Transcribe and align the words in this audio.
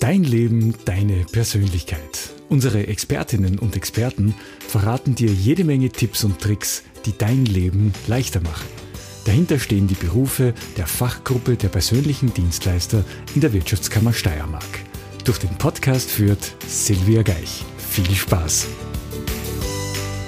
Dein 0.00 0.24
Leben, 0.24 0.74
deine 0.86 1.26
Persönlichkeit. 1.30 2.30
Unsere 2.48 2.86
Expertinnen 2.86 3.58
und 3.58 3.76
Experten 3.76 4.34
verraten 4.66 5.14
dir 5.14 5.28
jede 5.28 5.62
Menge 5.62 5.90
Tipps 5.90 6.24
und 6.24 6.40
Tricks, 6.40 6.84
die 7.04 7.12
dein 7.16 7.44
Leben 7.44 7.92
leichter 8.06 8.40
machen. 8.40 8.66
Dahinter 9.26 9.58
stehen 9.58 9.88
die 9.88 9.94
Berufe 9.94 10.54
der 10.78 10.86
Fachgruppe 10.86 11.56
der 11.56 11.68
persönlichen 11.68 12.32
Dienstleister 12.32 13.04
in 13.34 13.42
der 13.42 13.52
Wirtschaftskammer 13.52 14.14
Steiermark. 14.14 14.64
Durch 15.26 15.36
den 15.36 15.54
Podcast 15.58 16.10
führt 16.10 16.56
Silvia 16.66 17.20
Geich. 17.22 17.62
Viel 17.76 18.10
Spaß! 18.10 18.68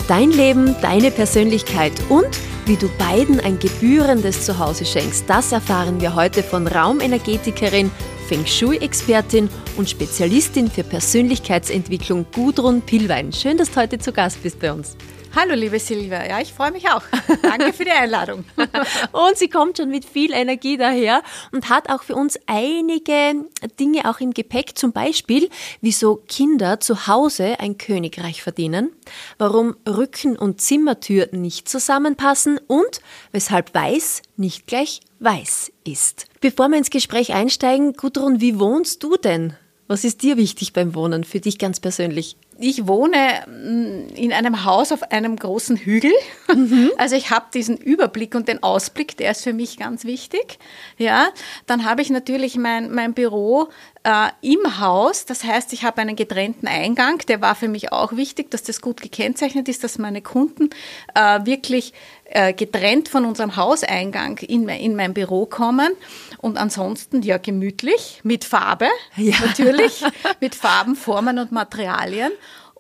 Dein 0.06 0.32
Leben, 0.32 0.76
deine 0.82 1.10
Persönlichkeit 1.10 1.94
und 2.10 2.38
wie 2.66 2.76
du 2.76 2.90
beiden 2.98 3.40
ein 3.40 3.58
gebührendes 3.58 4.44
Zuhause 4.44 4.84
schenkst, 4.84 5.24
das 5.28 5.50
erfahren 5.50 6.02
wir 6.02 6.14
heute 6.14 6.42
von 6.42 6.66
Raumenergetikerin 6.66 7.90
Feng 8.32 8.46
Shui-Expertin 8.46 9.50
und 9.76 9.90
Spezialistin 9.90 10.70
für 10.70 10.84
Persönlichkeitsentwicklung 10.84 12.24
Gudrun 12.32 12.80
Pillwein. 12.80 13.30
Schön, 13.30 13.58
dass 13.58 13.70
du 13.70 13.76
heute 13.78 13.98
zu 13.98 14.10
Gast 14.10 14.42
bist 14.42 14.58
bei 14.58 14.72
uns. 14.72 14.96
Hallo, 15.34 15.54
liebe 15.54 15.78
Silvia. 15.78 16.28
Ja, 16.28 16.40
ich 16.42 16.52
freue 16.52 16.72
mich 16.72 16.90
auch. 16.90 17.02
Danke 17.42 17.72
für 17.72 17.86
die 17.86 17.90
Einladung. 17.90 18.44
und 19.12 19.38
sie 19.38 19.48
kommt 19.48 19.78
schon 19.78 19.88
mit 19.88 20.04
viel 20.04 20.30
Energie 20.30 20.76
daher 20.76 21.22
und 21.52 21.70
hat 21.70 21.88
auch 21.88 22.02
für 22.02 22.14
uns 22.14 22.38
einige 22.44 23.46
Dinge 23.80 24.10
auch 24.10 24.20
im 24.20 24.34
Gepäck. 24.34 24.76
Zum 24.76 24.92
Beispiel, 24.92 25.48
wieso 25.80 26.16
Kinder 26.28 26.80
zu 26.80 27.06
Hause 27.06 27.58
ein 27.60 27.78
Königreich 27.78 28.42
verdienen, 28.42 28.90
warum 29.38 29.74
Rücken- 29.88 30.36
und 30.36 30.60
Zimmertür 30.60 31.28
nicht 31.32 31.66
zusammenpassen 31.66 32.60
und 32.66 33.00
weshalb 33.32 33.74
weiß 33.74 34.20
nicht 34.36 34.66
gleich 34.66 35.00
weiß 35.20 35.72
ist. 35.84 36.26
Bevor 36.42 36.68
wir 36.68 36.76
ins 36.76 36.90
Gespräch 36.90 37.32
einsteigen, 37.32 37.94
Gudrun, 37.94 38.42
wie 38.42 38.60
wohnst 38.60 39.02
du 39.02 39.16
denn? 39.16 39.54
Was 39.88 40.04
ist 40.04 40.22
dir 40.22 40.36
wichtig 40.36 40.74
beim 40.74 40.94
Wohnen, 40.94 41.24
für 41.24 41.40
dich 41.40 41.58
ganz 41.58 41.80
persönlich? 41.80 42.36
Ich 42.64 42.86
wohne 42.86 43.42
mm, 43.48 44.14
in 44.14 44.32
einem 44.32 44.64
Haus 44.64 44.92
auf 44.92 45.02
einem 45.10 45.34
großen 45.34 45.76
Hügel. 45.76 46.12
Mhm. 46.54 46.90
Also 46.98 47.16
ich 47.16 47.30
habe 47.30 47.46
diesen 47.52 47.76
Überblick 47.76 48.36
und 48.36 48.46
den 48.46 48.62
Ausblick, 48.62 49.16
der 49.16 49.32
ist 49.32 49.42
für 49.42 49.52
mich 49.52 49.78
ganz 49.78 50.04
wichtig. 50.04 50.58
Ja, 50.98 51.30
dann 51.66 51.84
habe 51.84 52.02
ich 52.02 52.10
natürlich 52.10 52.56
mein, 52.56 52.94
mein 52.94 53.14
Büro 53.14 53.68
äh, 54.04 54.28
im 54.42 54.78
Haus. 54.78 55.26
Das 55.26 55.42
heißt, 55.42 55.72
ich 55.72 55.82
habe 55.82 56.00
einen 56.00 56.14
getrennten 56.14 56.68
Eingang. 56.68 57.18
Der 57.26 57.40
war 57.40 57.56
für 57.56 57.66
mich 57.66 57.90
auch 57.90 58.12
wichtig, 58.12 58.52
dass 58.52 58.62
das 58.62 58.80
gut 58.80 59.00
gekennzeichnet 59.00 59.68
ist, 59.68 59.82
dass 59.82 59.98
meine 59.98 60.22
Kunden 60.22 60.70
äh, 61.14 61.44
wirklich 61.44 61.92
äh, 62.34 62.52
getrennt 62.54 63.08
von 63.08 63.24
unserem 63.24 63.56
Hauseingang 63.56 64.38
in, 64.38 64.68
in 64.68 64.96
mein 64.96 65.14
Büro 65.14 65.46
kommen. 65.46 65.92
Und 66.38 66.56
ansonsten 66.56 67.22
ja 67.22 67.38
gemütlich, 67.38 68.20
mit 68.24 68.44
Farbe, 68.44 68.88
ja. 69.16 69.34
natürlich, 69.44 70.02
mit 70.40 70.54
Farben, 70.54 70.96
Formen 70.96 71.38
und 71.38 71.52
Materialien. 71.52 72.32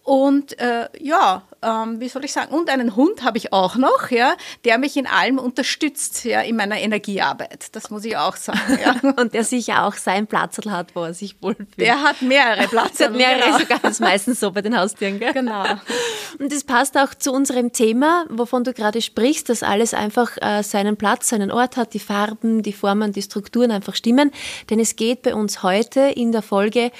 Und 0.04 0.58
äh, 0.58 0.88
ja, 0.98 1.42
ähm, 1.62 2.00
wie 2.00 2.08
soll 2.08 2.24
ich 2.24 2.32
sagen, 2.32 2.52
und 2.52 2.68
einen 2.68 2.96
Hund 2.96 3.22
habe 3.22 3.38
ich 3.38 3.52
auch 3.52 3.76
noch, 3.76 4.10
ja, 4.10 4.34
der 4.64 4.78
mich 4.78 4.96
in 4.96 5.06
allem 5.06 5.38
unterstützt, 5.38 6.24
ja, 6.24 6.40
in 6.40 6.56
meiner 6.56 6.80
Energiearbeit. 6.80 7.68
Das 7.72 7.90
muss 7.90 8.04
ich 8.04 8.16
auch 8.16 8.34
sagen. 8.34 8.78
Ja. 8.82 9.12
und 9.16 9.32
der 9.32 9.44
sicher 9.44 9.84
auch 9.84 9.94
seinen 9.94 10.26
Platz 10.26 10.58
hat, 10.68 10.96
wo 10.96 11.04
er 11.04 11.14
sich 11.14 11.36
wohlfühlt. 11.40 11.78
Der 11.78 12.02
hat 12.02 12.20
mehrere 12.20 12.66
Plätze. 12.66 13.10
mehrere 13.10 13.44
genau. 13.44 13.58
sogar, 13.58 13.78
das 13.78 13.92
ist 13.92 14.00
meistens 14.00 14.40
so 14.40 14.50
bei 14.50 14.60
den 14.60 14.76
Haustieren, 14.76 15.20
gell? 15.20 15.32
Genau. 15.32 15.64
Und 16.38 16.52
das 16.52 16.64
passt 16.64 16.98
auch 16.98 17.14
zu 17.14 17.32
unserem 17.32 17.72
Thema, 17.72 18.24
wovon 18.28 18.64
du 18.64 18.72
gerade 18.72 19.00
sprichst, 19.00 19.48
dass 19.48 19.62
alles 19.62 19.94
einfach 19.94 20.36
äh, 20.40 20.62
seinen 20.62 20.96
Platz, 20.96 21.28
seinen 21.28 21.52
Ort 21.52 21.76
hat, 21.76 21.94
die 21.94 22.00
Farben, 22.00 22.62
die 22.62 22.72
Formen, 22.72 23.12
die 23.12 23.22
Strukturen 23.22 23.70
einfach 23.70 23.94
stimmen. 23.94 24.32
Denn 24.68 24.80
es 24.80 24.96
geht 24.96 25.22
bei 25.22 25.34
uns 25.34 25.62
heute 25.62 26.00
in 26.00 26.32
der 26.32 26.42
Folge 26.42 26.90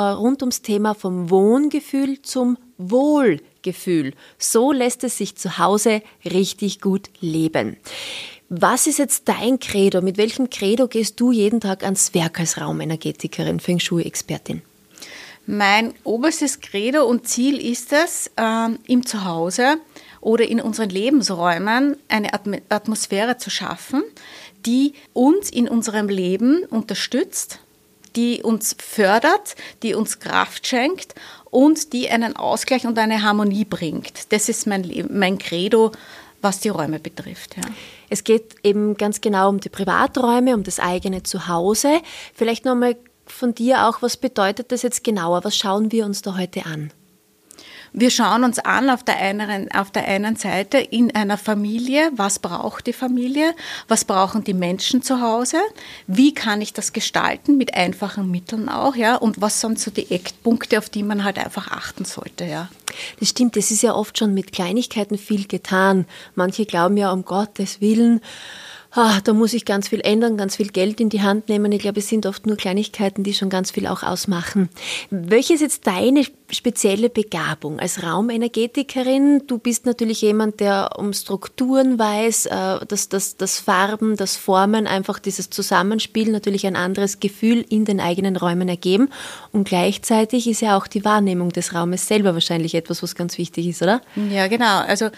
rund 0.00 0.42
ums 0.42 0.62
Thema 0.62 0.94
vom 0.94 1.30
Wohngefühl 1.30 2.22
zum 2.22 2.58
Wohlgefühl. 2.78 4.14
So 4.38 4.72
lässt 4.72 5.04
es 5.04 5.18
sich 5.18 5.36
zu 5.36 5.58
Hause 5.58 6.02
richtig 6.24 6.80
gut 6.80 7.10
leben. 7.20 7.76
Was 8.48 8.86
ist 8.86 8.98
jetzt 8.98 9.28
dein 9.28 9.58
Credo? 9.58 10.02
Mit 10.02 10.16
welchem 10.16 10.50
Credo 10.50 10.86
gehst 10.86 11.18
du 11.18 11.32
jeden 11.32 11.60
Tag 11.60 11.82
ans 11.82 12.14
Werk 12.14 12.38
als 12.40 12.60
Raumenergetikerin, 12.60 13.58
Feng 13.58 13.80
Shui-Expertin? 13.80 14.62
Mein 15.46 15.92
oberstes 16.04 16.60
Credo 16.60 17.04
und 17.04 17.26
Ziel 17.26 17.58
ist 17.58 17.92
es, 17.92 18.30
äh, 18.36 18.68
im 18.86 19.04
Zuhause 19.04 19.76
oder 20.20 20.46
in 20.48 20.60
unseren 20.60 20.88
Lebensräumen 20.88 21.96
eine 22.08 22.30
Atmosphäre 22.70 23.36
zu 23.36 23.50
schaffen, 23.50 24.02
die 24.64 24.94
uns 25.12 25.50
in 25.50 25.68
unserem 25.68 26.08
Leben 26.08 26.64
unterstützt, 26.64 27.60
die 28.16 28.42
uns 28.42 28.76
fördert, 28.78 29.56
die 29.82 29.94
uns 29.94 30.20
Kraft 30.20 30.66
schenkt 30.66 31.14
und 31.50 31.92
die 31.92 32.10
einen 32.10 32.36
Ausgleich 32.36 32.86
und 32.86 32.98
eine 32.98 33.22
Harmonie 33.22 33.64
bringt. 33.64 34.32
Das 34.32 34.48
ist 34.48 34.66
mein, 34.66 35.08
mein 35.10 35.38
Credo, 35.38 35.92
was 36.40 36.60
die 36.60 36.68
Räume 36.68 36.98
betrifft. 36.98 37.56
Ja. 37.56 37.62
Es 38.10 38.24
geht 38.24 38.56
eben 38.62 38.96
ganz 38.96 39.20
genau 39.20 39.48
um 39.48 39.60
die 39.60 39.68
Privaträume, 39.68 40.54
um 40.54 40.62
das 40.62 40.78
eigene 40.78 41.22
Zuhause. 41.22 42.00
Vielleicht 42.34 42.64
nochmal 42.64 42.96
von 43.26 43.54
dir 43.54 43.86
auch, 43.88 44.02
was 44.02 44.16
bedeutet 44.16 44.70
das 44.70 44.82
jetzt 44.82 45.02
genauer? 45.04 45.44
Was 45.44 45.56
schauen 45.56 45.90
wir 45.90 46.04
uns 46.04 46.22
da 46.22 46.36
heute 46.36 46.66
an? 46.66 46.92
Wir 47.96 48.10
schauen 48.10 48.42
uns 48.42 48.58
an 48.58 48.90
auf 48.90 49.04
der, 49.04 49.18
einen, 49.18 49.70
auf 49.70 49.92
der 49.92 50.08
einen 50.08 50.34
Seite 50.34 50.78
in 50.78 51.14
einer 51.14 51.38
Familie, 51.38 52.10
was 52.16 52.40
braucht 52.40 52.88
die 52.88 52.92
Familie, 52.92 53.54
was 53.86 54.04
brauchen 54.04 54.42
die 54.42 54.52
Menschen 54.52 55.00
zu 55.00 55.20
Hause, 55.20 55.58
wie 56.08 56.34
kann 56.34 56.60
ich 56.60 56.72
das 56.72 56.92
gestalten 56.92 57.56
mit 57.56 57.74
einfachen 57.74 58.32
Mitteln 58.32 58.68
auch, 58.68 58.96
ja, 58.96 59.14
und 59.14 59.40
was 59.40 59.60
sind 59.60 59.78
so 59.78 59.92
die 59.92 60.10
Eckpunkte, 60.10 60.78
auf 60.78 60.90
die 60.90 61.04
man 61.04 61.22
halt 61.22 61.38
einfach 61.38 61.70
achten 61.70 62.04
sollte, 62.04 62.44
ja. 62.44 62.68
Das 63.20 63.28
stimmt, 63.28 63.56
es 63.56 63.70
ist 63.70 63.84
ja 63.84 63.94
oft 63.94 64.18
schon 64.18 64.34
mit 64.34 64.50
Kleinigkeiten 64.50 65.16
viel 65.16 65.46
getan. 65.46 66.06
Manche 66.34 66.66
glauben 66.66 66.96
ja 66.96 67.12
um 67.12 67.24
Gottes 67.24 67.80
Willen, 67.80 68.20
ah, 68.94 69.20
da 69.22 69.32
muss 69.32 69.52
ich 69.52 69.64
ganz 69.64 69.88
viel 69.88 70.00
ändern, 70.00 70.36
ganz 70.36 70.56
viel 70.56 70.68
Geld 70.68 71.00
in 71.00 71.08
die 71.08 71.22
Hand 71.22 71.48
nehmen. 71.48 71.72
Ich 71.72 71.80
glaube, 71.80 71.98
es 71.98 72.08
sind 72.08 72.26
oft 72.26 72.46
nur 72.46 72.56
Kleinigkeiten, 72.56 73.24
die 73.24 73.34
schon 73.34 73.50
ganz 73.50 73.72
viel 73.72 73.86
auch 73.86 74.02
ausmachen. 74.02 74.68
Welche 75.10 75.54
ist 75.54 75.60
jetzt 75.60 75.86
deine 75.86 76.24
spezielle 76.50 77.10
Begabung 77.10 77.80
als 77.80 78.02
Raumenergetikerin? 78.02 79.42
Du 79.46 79.58
bist 79.58 79.86
natürlich 79.86 80.22
jemand, 80.22 80.60
der 80.60 80.92
um 80.96 81.12
Strukturen 81.12 81.98
weiß, 81.98 82.46
äh, 82.46 82.86
dass, 82.86 83.08
dass, 83.08 83.36
dass 83.36 83.58
Farben, 83.58 84.16
das 84.16 84.36
Formen, 84.36 84.86
einfach 84.86 85.18
dieses 85.18 85.50
Zusammenspiel 85.50 86.30
natürlich 86.30 86.66
ein 86.66 86.76
anderes 86.76 87.18
Gefühl 87.18 87.64
in 87.68 87.84
den 87.84 88.00
eigenen 88.00 88.36
Räumen 88.36 88.68
ergeben. 88.68 89.10
Und 89.52 89.68
gleichzeitig 89.68 90.48
ist 90.48 90.60
ja 90.60 90.76
auch 90.76 90.86
die 90.86 91.04
Wahrnehmung 91.04 91.50
des 91.50 91.74
Raumes 91.74 92.06
selber 92.06 92.34
wahrscheinlich 92.34 92.74
etwas, 92.74 93.02
was 93.02 93.14
ganz 93.16 93.38
wichtig 93.38 93.66
ist, 93.66 93.82
oder? 93.82 94.00
Ja, 94.30 94.46
genau. 94.46 94.80
Also 94.80 95.10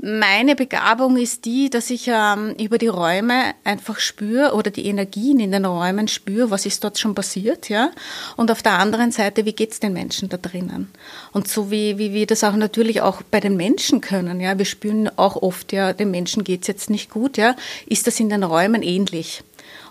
meine 0.00 0.54
Begabung 0.54 1.16
ist 1.16 1.44
die, 1.44 1.70
dass 1.70 1.90
ich 1.90 2.08
ähm, 2.08 2.54
über 2.58 2.78
die 2.78 2.86
Räume 2.86 3.54
einfach 3.64 3.98
spüre 3.98 4.54
oder 4.54 4.70
die 4.70 4.86
Energien 4.86 5.40
in 5.40 5.50
den 5.50 5.64
Räumen 5.64 6.06
spüre, 6.06 6.50
was 6.50 6.66
ist 6.66 6.84
dort 6.84 6.98
schon 6.98 7.16
passiert, 7.16 7.68
ja. 7.68 7.90
Und 8.36 8.50
auf 8.52 8.62
der 8.62 8.78
anderen 8.78 9.10
Seite, 9.10 9.44
wie 9.44 9.52
geht's 9.52 9.80
den 9.80 9.92
Menschen 9.92 10.28
da 10.28 10.36
drinnen? 10.36 10.92
Und 11.32 11.48
so 11.48 11.70
wie, 11.72 11.98
wie 11.98 12.12
wir 12.14 12.26
das 12.26 12.44
auch 12.44 12.54
natürlich 12.54 13.00
auch 13.00 13.22
bei 13.22 13.40
den 13.40 13.56
Menschen 13.56 14.00
können, 14.00 14.40
ja. 14.40 14.56
Wir 14.56 14.66
spüren 14.66 15.10
auch 15.16 15.36
oft, 15.36 15.72
ja, 15.72 15.92
den 15.92 16.12
Menschen 16.12 16.44
geht's 16.44 16.68
jetzt 16.68 16.90
nicht 16.90 17.10
gut, 17.10 17.36
ja. 17.36 17.56
Ist 17.86 18.06
das 18.06 18.20
in 18.20 18.28
den 18.28 18.44
Räumen 18.44 18.82
ähnlich? 18.84 19.42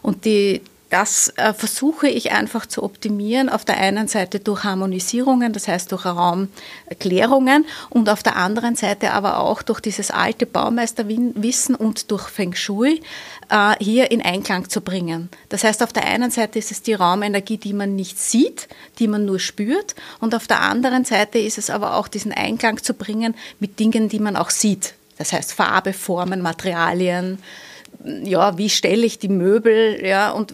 Und 0.01 0.23
die, 0.23 0.61
das 0.89 1.33
äh, 1.35 1.53
versuche 1.53 2.07
ich 2.07 2.31
einfach 2.31 2.65
zu 2.65 2.81
optimieren. 2.81 3.49
Auf 3.49 3.65
der 3.65 3.77
einen 3.77 4.07
Seite 4.07 4.39
durch 4.39 4.63
Harmonisierungen, 4.63 5.51
das 5.51 5.67
heißt 5.67 5.91
durch 5.91 6.05
Raumklärungen 6.05 7.65
und 7.89 8.09
auf 8.09 8.23
der 8.23 8.37
anderen 8.37 8.75
Seite 8.75 9.11
aber 9.11 9.39
auch 9.39 9.61
durch 9.63 9.81
dieses 9.81 10.11
alte 10.11 10.45
Baumeisterwissen 10.45 11.75
und 11.75 12.09
durch 12.09 12.29
Feng 12.29 12.53
Shui 12.55 13.01
äh, 13.49 13.75
hier 13.79 14.11
in 14.11 14.21
Einklang 14.21 14.69
zu 14.69 14.79
bringen. 14.81 15.29
Das 15.49 15.65
heißt, 15.65 15.83
auf 15.83 15.91
der 15.91 16.05
einen 16.05 16.31
Seite 16.31 16.57
ist 16.59 16.71
es 16.71 16.81
die 16.81 16.93
Raumenergie, 16.93 17.57
die 17.57 17.73
man 17.73 17.95
nicht 17.95 18.17
sieht, 18.17 18.69
die 18.99 19.09
man 19.09 19.25
nur 19.25 19.39
spürt 19.39 19.95
und 20.21 20.33
auf 20.35 20.47
der 20.47 20.61
anderen 20.61 21.03
Seite 21.03 21.37
ist 21.37 21.57
es 21.57 21.69
aber 21.69 21.95
auch 21.95 22.07
diesen 22.07 22.31
Einklang 22.31 22.81
zu 22.81 22.93
bringen 22.93 23.35
mit 23.59 23.79
Dingen, 23.79 24.07
die 24.07 24.19
man 24.19 24.37
auch 24.37 24.49
sieht. 24.49 24.93
Das 25.17 25.33
heißt 25.33 25.51
Farbe, 25.53 25.93
Formen, 25.93 26.41
Materialien, 26.41 27.39
ja, 28.23 28.57
wie 28.57 28.69
stelle 28.69 29.05
ich 29.05 29.19
die 29.19 29.29
Möbel, 29.29 30.05
ja, 30.05 30.31
und 30.31 30.53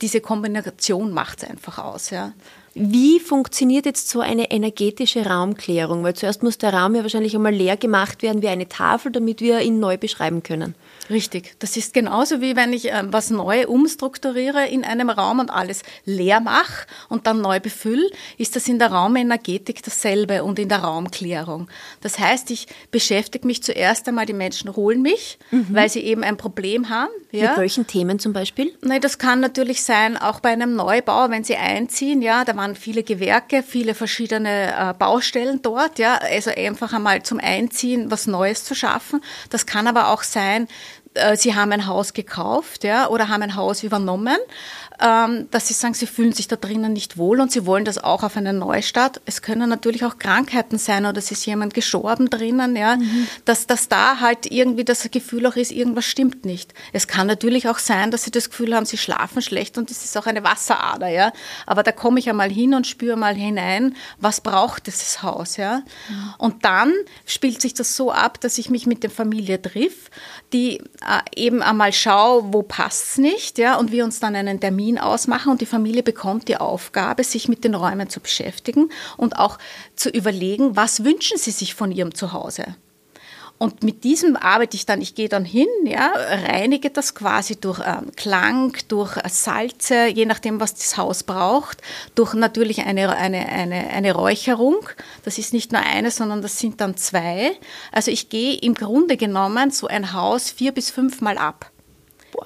diese 0.00 0.20
Kombination 0.20 1.12
macht 1.12 1.42
es 1.42 1.50
einfach 1.50 1.78
aus, 1.78 2.10
ja. 2.10 2.32
Wie 2.74 3.18
funktioniert 3.18 3.84
jetzt 3.84 4.08
so 4.08 4.20
eine 4.20 4.50
energetische 4.52 5.26
Raumklärung? 5.26 6.04
Weil 6.04 6.14
zuerst 6.14 6.42
muss 6.42 6.56
der 6.56 6.72
Raum 6.72 6.94
ja 6.94 7.02
wahrscheinlich 7.02 7.34
einmal 7.34 7.54
leer 7.54 7.76
gemacht 7.76 8.22
werden 8.22 8.42
wie 8.42 8.48
eine 8.48 8.68
Tafel, 8.68 9.10
damit 9.10 9.40
wir 9.40 9.60
ihn 9.60 9.80
neu 9.80 9.96
beschreiben 9.96 10.44
können. 10.44 10.76
Richtig. 11.10 11.56
Das 11.58 11.76
ist 11.76 11.92
genauso 11.92 12.40
wie 12.40 12.54
wenn 12.54 12.72
ich 12.72 12.90
äh, 12.90 13.02
was 13.06 13.30
neu 13.30 13.66
umstrukturiere 13.66 14.68
in 14.68 14.84
einem 14.84 15.10
Raum 15.10 15.40
und 15.40 15.50
alles 15.50 15.82
leer 16.04 16.40
mache 16.40 16.86
und 17.08 17.26
dann 17.26 17.40
neu 17.40 17.58
befülle, 17.58 18.08
ist 18.38 18.54
das 18.54 18.68
in 18.68 18.78
der 18.78 18.92
Raumenergetik 18.92 19.82
dasselbe 19.82 20.44
und 20.44 20.58
in 20.60 20.68
der 20.68 20.78
Raumklärung. 20.78 21.68
Das 22.00 22.18
heißt, 22.18 22.50
ich 22.52 22.68
beschäftige 22.92 23.46
mich 23.46 23.62
zuerst 23.62 24.06
einmal, 24.06 24.26
die 24.26 24.32
Menschen 24.32 24.76
holen 24.76 25.02
mich, 25.02 25.38
mhm. 25.50 25.66
weil 25.70 25.88
sie 25.88 26.00
eben 26.00 26.22
ein 26.22 26.36
Problem 26.36 26.88
haben. 26.88 27.10
Ja. 27.32 27.50
Mit 27.50 27.58
welchen 27.58 27.86
Themen 27.86 28.18
zum 28.18 28.32
Beispiel? 28.32 28.72
Nein, 28.82 29.00
das 29.00 29.18
kann 29.18 29.40
natürlich 29.40 29.82
sein, 29.82 30.16
auch 30.16 30.40
bei 30.40 30.50
einem 30.50 30.74
Neubau, 30.74 31.30
wenn 31.30 31.44
sie 31.44 31.56
einziehen, 31.56 32.22
ja, 32.22 32.44
da 32.44 32.56
waren 32.56 32.76
viele 32.76 33.02
Gewerke, 33.02 33.62
viele 33.62 33.94
verschiedene 33.94 34.72
äh, 34.76 34.94
Baustellen 34.94 35.60
dort, 35.62 35.98
ja, 35.98 36.16
also 36.16 36.50
einfach 36.50 36.92
einmal 36.92 37.22
zum 37.22 37.38
Einziehen 37.38 38.10
was 38.10 38.26
Neues 38.26 38.64
zu 38.64 38.74
schaffen. 38.74 39.20
Das 39.48 39.66
kann 39.66 39.86
aber 39.86 40.08
auch 40.08 40.22
sein, 40.22 40.68
sie 41.36 41.54
haben 41.54 41.72
ein 41.72 41.86
Haus 41.86 42.12
gekauft 42.12 42.84
ja, 42.84 43.08
oder 43.08 43.28
haben 43.28 43.42
ein 43.42 43.56
Haus 43.56 43.82
übernommen 43.82 44.38
dass 45.00 45.66
sie 45.66 45.72
sagen, 45.72 45.94
sie 45.94 46.06
fühlen 46.06 46.32
sich 46.32 46.46
da 46.46 46.56
drinnen 46.56 46.92
nicht 46.92 47.16
wohl 47.16 47.40
und 47.40 47.50
sie 47.50 47.64
wollen 47.64 47.86
das 47.86 47.96
auch 47.96 48.22
auf 48.22 48.36
eine 48.36 48.52
Neustadt. 48.52 49.22
Es 49.24 49.40
können 49.40 49.70
natürlich 49.70 50.04
auch 50.04 50.18
Krankheiten 50.18 50.76
sein 50.76 51.06
oder 51.06 51.16
es 51.16 51.30
ist 51.30 51.46
jemand 51.46 51.72
gestorben 51.72 52.28
drinnen, 52.28 52.76
ja, 52.76 52.96
mhm. 52.96 53.26
dass, 53.46 53.66
dass 53.66 53.88
da 53.88 54.20
halt 54.20 54.50
irgendwie 54.50 54.84
das 54.84 55.10
Gefühl 55.10 55.46
auch 55.46 55.56
ist, 55.56 55.72
irgendwas 55.72 56.04
stimmt 56.04 56.44
nicht. 56.44 56.74
Es 56.92 57.08
kann 57.08 57.26
natürlich 57.26 57.66
auch 57.66 57.78
sein, 57.78 58.10
dass 58.10 58.24
sie 58.24 58.30
das 58.30 58.50
Gefühl 58.50 58.74
haben, 58.76 58.84
sie 58.84 58.98
schlafen 58.98 59.40
schlecht 59.40 59.78
und 59.78 59.90
es 59.90 60.04
ist 60.04 60.18
auch 60.18 60.26
eine 60.26 60.44
Wasserader, 60.44 61.08
ja. 61.08 61.32
Aber 61.64 61.82
da 61.82 61.92
komme 61.92 62.18
ich 62.20 62.28
einmal 62.28 62.50
hin 62.50 62.74
und 62.74 62.86
spüre 62.86 63.16
mal 63.16 63.34
hinein, 63.34 63.96
was 64.18 64.42
braucht 64.42 64.86
dieses 64.86 65.22
Haus, 65.22 65.56
ja. 65.56 65.78
Mhm. 66.10 66.34
Und 66.36 66.64
dann 66.66 66.92
spielt 67.24 67.62
sich 67.62 67.72
das 67.72 67.96
so 67.96 68.12
ab, 68.12 68.38
dass 68.40 68.58
ich 68.58 68.68
mich 68.68 68.86
mit 68.86 69.02
der 69.02 69.10
Familie 69.10 69.62
triff, 69.62 70.10
die 70.52 70.76
äh, 70.76 70.82
eben 71.34 71.62
einmal 71.62 71.94
schaue, 71.94 72.52
wo 72.52 72.62
passt's 72.62 73.16
nicht, 73.16 73.56
ja, 73.56 73.76
und 73.76 73.92
wir 73.92 74.04
uns 74.04 74.20
dann 74.20 74.36
einen 74.36 74.60
Termin 74.60 74.89
Termin 74.90 74.98
ausmachen 74.98 75.52
und 75.52 75.60
die 75.60 75.66
Familie 75.66 76.02
bekommt 76.02 76.48
die 76.48 76.56
Aufgabe, 76.56 77.22
sich 77.24 77.48
mit 77.48 77.64
den 77.64 77.74
Räumen 77.74 78.08
zu 78.08 78.20
beschäftigen 78.20 78.90
und 79.16 79.38
auch 79.38 79.58
zu 79.94 80.10
überlegen, 80.10 80.76
was 80.76 81.04
wünschen 81.04 81.38
sie 81.38 81.52
sich 81.52 81.74
von 81.74 81.92
ihrem 81.92 82.14
Zuhause. 82.14 82.64
Und 83.58 83.82
mit 83.82 84.04
diesem 84.04 84.36
arbeite 84.36 84.74
ich 84.74 84.86
dann, 84.86 85.02
ich 85.02 85.14
gehe 85.14 85.28
dann 85.28 85.44
hin, 85.44 85.68
ja, 85.84 86.12
reinige 86.16 86.88
das 86.88 87.14
quasi 87.14 87.56
durch 87.56 87.78
ähm, 87.86 88.10
Klang, 88.16 88.74
durch 88.88 89.18
Salze, 89.28 90.06
je 90.06 90.24
nachdem, 90.24 90.60
was 90.60 90.74
das 90.74 90.96
Haus 90.96 91.22
braucht, 91.22 91.82
durch 92.14 92.32
natürlich 92.32 92.80
eine, 92.86 93.14
eine, 93.14 93.46
eine, 93.50 93.90
eine 93.90 94.14
Räucherung. 94.14 94.78
Das 95.24 95.36
ist 95.36 95.52
nicht 95.52 95.72
nur 95.72 95.82
eine, 95.82 96.10
sondern 96.10 96.40
das 96.40 96.58
sind 96.58 96.80
dann 96.80 96.96
zwei. 96.96 97.52
Also 97.92 98.10
ich 98.10 98.30
gehe 98.30 98.54
im 98.54 98.72
Grunde 98.72 99.18
genommen 99.18 99.70
so 99.70 99.88
ein 99.88 100.14
Haus 100.14 100.50
vier 100.50 100.72
bis 100.72 100.90
fünfmal 100.90 101.36
ab 101.36 101.70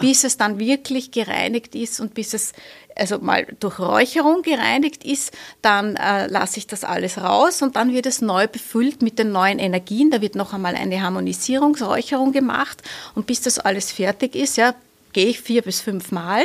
bis 0.00 0.24
es 0.24 0.36
dann 0.36 0.58
wirklich 0.58 1.10
gereinigt 1.10 1.74
ist 1.74 2.00
und 2.00 2.14
bis 2.14 2.34
es 2.34 2.52
also 2.96 3.18
mal 3.18 3.46
durch 3.60 3.78
Räucherung 3.78 4.42
gereinigt 4.42 5.04
ist, 5.04 5.32
dann 5.62 5.96
äh, 5.96 6.26
lasse 6.28 6.58
ich 6.58 6.66
das 6.66 6.84
alles 6.84 7.18
raus 7.18 7.62
und 7.62 7.76
dann 7.76 7.92
wird 7.92 8.06
es 8.06 8.20
neu 8.20 8.46
befüllt 8.46 9.02
mit 9.02 9.18
den 9.18 9.32
neuen 9.32 9.58
Energien. 9.58 10.10
Da 10.10 10.20
wird 10.20 10.36
noch 10.36 10.52
einmal 10.52 10.76
eine 10.76 11.02
Harmonisierungsräucherung 11.02 12.32
gemacht 12.32 12.82
und 13.14 13.26
bis 13.26 13.40
das 13.40 13.58
alles 13.58 13.90
fertig 13.90 14.36
ist, 14.36 14.56
ja, 14.56 14.74
gehe 15.12 15.26
ich 15.26 15.40
vier 15.40 15.62
bis 15.62 15.80
fünf 15.80 16.12
Mal 16.12 16.44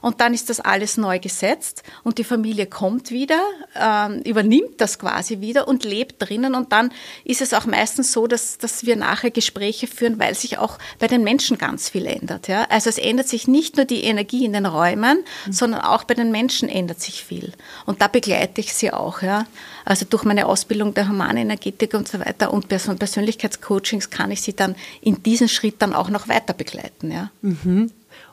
und 0.00 0.20
dann 0.20 0.34
ist 0.34 0.50
das 0.50 0.60
alles 0.60 0.96
neu 0.96 1.18
gesetzt 1.18 1.82
und 2.04 2.18
die 2.18 2.24
Familie 2.24 2.66
kommt 2.66 3.10
wieder, 3.10 3.40
ähm, 3.74 4.22
übernimmt 4.22 4.80
das 4.80 4.98
quasi 4.98 5.40
wieder 5.40 5.68
und 5.68 5.84
lebt 5.84 6.16
drinnen. 6.18 6.54
Und 6.54 6.72
dann 6.72 6.92
ist 7.24 7.40
es 7.40 7.54
auch 7.54 7.66
meistens 7.66 8.12
so, 8.12 8.26
dass, 8.26 8.58
dass 8.58 8.86
wir 8.86 8.96
nachher 8.96 9.30
Gespräche 9.30 9.86
führen, 9.86 10.18
weil 10.18 10.34
sich 10.34 10.58
auch 10.58 10.78
bei 10.98 11.06
den 11.06 11.24
Menschen 11.24 11.58
ganz 11.58 11.88
viel 11.88 12.06
ändert. 12.06 12.48
Ja? 12.48 12.66
Also 12.70 12.88
es 12.88 12.98
ändert 12.98 13.28
sich 13.28 13.48
nicht 13.48 13.76
nur 13.76 13.84
die 13.84 14.04
Energie 14.04 14.44
in 14.44 14.52
den 14.52 14.66
Räumen, 14.66 15.24
mhm. 15.46 15.52
sondern 15.52 15.80
auch 15.80 16.04
bei 16.04 16.14
den 16.14 16.30
Menschen 16.30 16.68
ändert 16.68 17.00
sich 17.00 17.24
viel. 17.24 17.52
Und 17.86 18.00
da 18.00 18.08
begleite 18.08 18.60
ich 18.60 18.74
sie 18.74 18.92
auch. 18.92 19.22
Ja? 19.22 19.46
Also 19.84 20.06
durch 20.08 20.24
meine 20.24 20.46
Ausbildung 20.46 20.94
der 20.94 21.08
Humanenergetik 21.08 21.94
und 21.94 22.08
so 22.08 22.20
weiter 22.20 22.52
und 22.52 22.68
Persönlichkeitscoachings 22.68 24.10
kann 24.10 24.30
ich 24.30 24.42
sie 24.42 24.54
dann 24.54 24.76
in 25.00 25.22
diesen 25.22 25.48
Schritt 25.48 25.76
dann 25.78 25.94
auch 25.94 26.10
noch 26.10 26.28
weiter 26.28 26.54
begleiten. 26.54 27.10
Ja? 27.10 27.30
Mhm. 27.42 27.90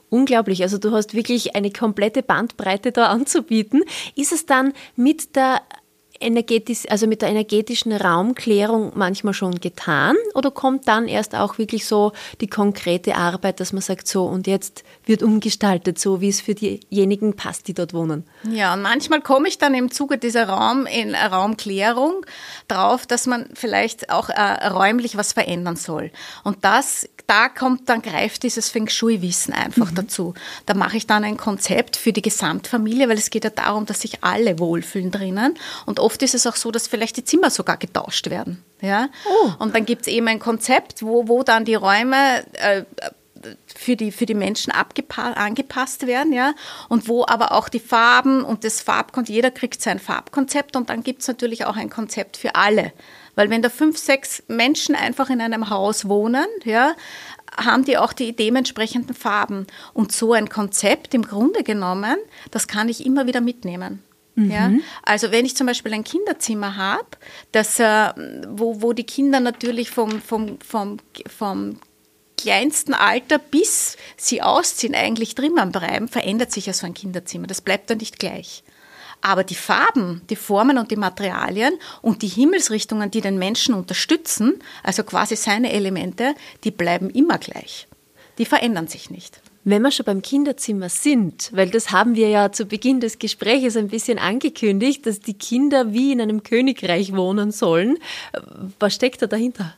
Unglaublich. 0.09 0.61
Also 0.61 0.77
du 0.77 0.91
hast 0.91 1.13
wirklich 1.13 1.55
eine 1.55 1.71
komplette 1.71 2.23
Bandbreite 2.23 2.91
da 2.91 3.07
anzubieten. 3.07 3.83
Ist 4.15 4.31
es 4.31 4.45
dann 4.45 4.73
mit 4.95 5.35
der 5.35 5.61
energetisch, 6.19 6.83
also 6.89 7.07
mit 7.07 7.21
der 7.21 7.29
energetischen 7.29 7.91
Raumklärung 7.91 8.91
manchmal 8.95 9.33
schon 9.33 9.59
getan 9.59 10.15
oder 10.33 10.51
kommt 10.51 10.87
dann 10.87 11.07
erst 11.07 11.35
auch 11.35 11.57
wirklich 11.57 11.85
so 11.85 12.11
die 12.41 12.47
konkrete 12.47 13.15
Arbeit, 13.15 13.59
dass 13.59 13.73
man 13.73 13.81
sagt, 13.81 14.07
so 14.07 14.25
und 14.25 14.47
jetzt 14.47 14.83
wird 15.05 15.23
umgestaltet, 15.23 15.99
so 15.99 16.21
wie 16.21 16.29
es 16.29 16.41
für 16.41 16.55
diejenigen 16.55 17.35
passt, 17.35 17.67
die 17.67 17.73
dort 17.73 17.93
wohnen? 17.93 18.25
Ja, 18.49 18.73
und 18.73 18.81
manchmal 18.81 19.21
komme 19.21 19.47
ich 19.47 19.57
dann 19.57 19.73
im 19.73 19.91
Zuge 19.91 20.17
dieser 20.17 20.49
Raum 20.49 20.85
in 20.85 21.15
Raumklärung 21.15 22.25
drauf, 22.67 23.05
dass 23.05 23.27
man 23.27 23.49
vielleicht 23.53 24.09
auch 24.09 24.29
äh, 24.29 24.67
räumlich 24.67 25.17
was 25.17 25.33
verändern 25.33 25.75
soll. 25.75 26.11
Und 26.43 26.63
das 26.63 27.07
da 27.27 27.49
kommt 27.49 27.89
dann 27.89 28.01
greift 28.01 28.43
dieses 28.43 28.69
Feng 28.69 28.87
Shui-Wissen 28.87 29.53
einfach 29.53 29.91
mhm. 29.91 29.95
dazu. 29.95 30.33
Da 30.65 30.73
mache 30.73 30.97
ich 30.97 31.07
dann 31.07 31.23
ein 31.23 31.37
Konzept 31.37 31.95
für 31.95 32.13
die 32.13 32.21
Gesamtfamilie, 32.21 33.09
weil 33.09 33.17
es 33.17 33.29
geht 33.29 33.43
ja 33.43 33.49
darum, 33.49 33.85
dass 33.85 34.01
sich 34.01 34.23
alle 34.23 34.59
wohlfühlen 34.59 35.11
drinnen. 35.11 35.57
Und 35.85 35.99
oft 36.05 36.21
ist 36.21 36.35
es 36.35 36.45
auch 36.45 36.55
so, 36.55 36.71
dass 36.71 36.87
vielleicht 36.87 37.17
die 37.17 37.23
Zimmer 37.23 37.49
sogar 37.49 37.77
getauscht 37.77 38.29
werden. 38.29 38.63
Ja? 38.79 39.09
Oh. 39.27 39.51
Und 39.59 39.75
dann 39.75 39.85
gibt 39.85 40.03
es 40.03 40.07
eben 40.07 40.27
ein 40.27 40.39
Konzept, 40.39 41.01
wo, 41.01 41.27
wo 41.27 41.41
dann 41.41 41.65
die 41.65 41.75
Räume 41.75 42.45
äh, 42.53 42.83
für 43.75 43.95
die, 43.95 44.11
für 44.11 44.25
die 44.25 44.35
Menschen 44.35 44.71
angepasst 44.71 46.07
werden, 46.07 46.33
ja, 46.33 46.53
und 46.89 47.07
wo 47.07 47.25
aber 47.27 47.51
auch 47.51 47.69
die 47.69 47.79
Farben 47.79 48.43
und 48.43 48.63
das 48.63 48.81
Farbkonzept, 48.81 49.35
jeder 49.35 49.51
kriegt 49.51 49.81
sein 49.81 49.99
Farbkonzept 49.99 50.75
und 50.75 50.89
dann 50.89 51.03
gibt 51.03 51.21
es 51.21 51.27
natürlich 51.27 51.65
auch 51.65 51.75
ein 51.75 51.89
Konzept 51.89 52.37
für 52.37 52.55
alle. 52.55 52.93
Weil 53.35 53.49
wenn 53.49 53.61
da 53.61 53.69
fünf, 53.69 53.97
sechs 53.97 54.43
Menschen 54.47 54.95
einfach 54.95 55.29
in 55.29 55.41
einem 55.41 55.69
Haus 55.69 56.07
wohnen, 56.07 56.45
ja, 56.63 56.95
haben 57.57 57.83
die 57.83 57.97
auch 57.97 58.13
die 58.13 58.35
dementsprechenden 58.35 59.15
Farben. 59.15 59.67
Und 59.93 60.11
so 60.11 60.33
ein 60.33 60.49
Konzept 60.49 61.13
im 61.13 61.23
Grunde 61.23 61.63
genommen, 61.63 62.17
das 62.51 62.67
kann 62.67 62.89
ich 62.89 63.05
immer 63.05 63.27
wieder 63.27 63.41
mitnehmen. 63.41 64.04
Mhm. 64.35 64.51
Ja, 64.51 64.71
also 65.03 65.31
wenn 65.31 65.45
ich 65.45 65.55
zum 65.55 65.67
Beispiel 65.67 65.93
ein 65.93 66.03
Kinderzimmer 66.03 66.75
habe, 66.75 67.07
das, 67.51 67.79
äh, 67.79 68.13
wo, 68.49 68.81
wo 68.81 68.93
die 68.93 69.05
Kinder 69.05 69.39
natürlich 69.39 69.89
vom, 69.89 70.21
vom, 70.21 70.59
vom, 70.59 70.97
vom 71.27 71.79
kleinsten 72.37 72.93
Alter, 72.93 73.39
bis 73.39 73.97
sie 74.17 74.41
ausziehen, 74.41 74.93
eigentlich 74.93 75.35
drinnen 75.35 75.71
bleiben, 75.71 76.07
verändert 76.07 76.51
sich 76.51 76.65
ja 76.65 76.73
so 76.73 76.85
ein 76.85 76.93
Kinderzimmer. 76.93 77.47
Das 77.47 77.61
bleibt 77.61 77.89
dann 77.89 77.97
nicht 77.97 78.19
gleich. 78.19 78.63
Aber 79.21 79.43
die 79.43 79.55
Farben, 79.55 80.21
die 80.29 80.35
Formen 80.35 80.77
und 80.77 80.91
die 80.91 80.97
Materialien 80.97 81.73
und 82.01 82.21
die 82.21 82.27
Himmelsrichtungen, 82.27 83.09
die 83.09 83.21
den 83.21 83.39
Menschen 83.39 83.73
unterstützen, 83.73 84.61
also 84.83 85.03
quasi 85.03 85.35
seine 85.35 85.71
Elemente, 85.71 86.35
die 86.63 86.71
bleiben 86.71 87.09
immer 87.09 87.37
gleich. 87.37 87.87
Die 88.37 88.45
verändern 88.45 88.87
sich 88.87 89.09
nicht. 89.09 89.41
Wenn 89.67 89.81
wir 89.81 89.89
schon 89.89 90.05
beim 90.05 90.21
Kinderzimmer 90.21 90.89
sind, 90.89 91.49
weil 91.51 91.71
das 91.71 91.91
haben 91.91 92.15
wir 92.15 92.29
ja 92.29 92.51
zu 92.51 92.65
Beginn 92.65 92.99
des 92.99 93.17
Gesprächs 93.17 93.75
ein 93.75 93.87
bisschen 93.87 94.19
angekündigt, 94.19 95.07
dass 95.07 95.19
die 95.19 95.33
Kinder 95.33 95.91
wie 95.91 96.11
in 96.11 96.21
einem 96.21 96.43
Königreich 96.43 97.15
wohnen 97.15 97.51
sollen. 97.51 97.97
Was 98.79 98.93
steckt 98.93 99.23
da 99.23 99.27
dahinter? 99.27 99.75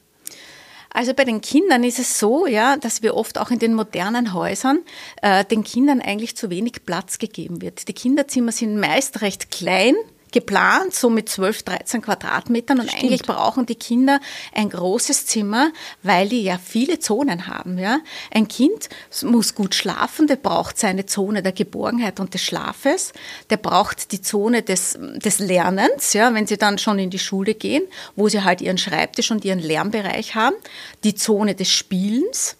Also 0.89 1.13
bei 1.13 1.24
den 1.24 1.39
Kindern 1.39 1.86
ist 1.86 2.00
es 2.00 2.20
so, 2.20 2.48
ja, 2.48 2.75
dass 2.75 3.01
wir 3.01 3.15
oft 3.15 3.38
auch 3.38 3.50
in 3.50 3.60
den 3.60 3.75
modernen 3.75 4.34
Häusern 4.34 4.79
äh, 5.22 5.46
den 5.46 5.63
Kindern 5.63 6.01
eigentlich 6.01 6.36
zu 6.36 6.50
wenig 6.50 6.84
Platz 6.86 7.17
gegeben 7.17 7.62
wird. 7.62 7.88
Die 7.88 7.94
Kinderzimmer 7.94 8.51
sind 8.51 8.77
meist 8.77 9.22
recht 9.22 9.51
klein, 9.51 9.96
geplant, 10.31 10.93
so 10.93 11.10
mit 11.10 11.29
12, 11.29 11.63
13 11.63 12.01
Quadratmetern. 12.01 12.79
Und 12.79 12.89
Stimmt. 12.89 13.03
eigentlich 13.03 13.24
brauchen 13.24 13.65
die 13.65 13.75
Kinder 13.75 14.19
ein 14.53 14.69
großes 14.69 15.25
Zimmer, 15.25 15.72
weil 16.03 16.29
die 16.29 16.43
ja 16.43 16.57
viele 16.57 17.00
Zonen 17.00 17.48
haben. 17.48 17.77
Ja? 17.77 18.00
Ein 18.31 18.48
Kind 18.48 18.89
muss 19.24 19.55
gut 19.55 19.75
schlafen, 19.75 20.27
der 20.27 20.36
braucht 20.36 20.77
seine 20.77 21.05
Zone 21.05 21.43
der 21.43 21.51
Geborgenheit 21.51 22.19
und 22.19 22.34
des 22.34 22.43
Schlafes. 22.43 23.13
Der 23.50 23.57
braucht 23.57 24.12
die 24.12 24.22
Zone 24.22 24.62
des, 24.63 24.98
des 25.00 25.39
Lernens, 25.39 26.13
ja, 26.13 26.34
wenn 26.34 26.48
sie 26.48 26.57
dann 26.57 26.77
schon 26.77 27.00
in 27.00 27.10
die 27.10 27.19
Schule 27.19 27.53
gehen, 27.53 27.84
wo 28.15 28.29
sie 28.29 28.43
halt 28.43 28.62
ihren 28.62 28.77
Schreibtisch 28.77 29.31
und 29.31 29.46
ihren 29.46 29.60
Lernbereich 29.60 30.36
haben. 30.36 30.55
Die 31.03 31.15
Zone 31.15 31.55
des 31.55 31.72
Spielens, 31.72 32.57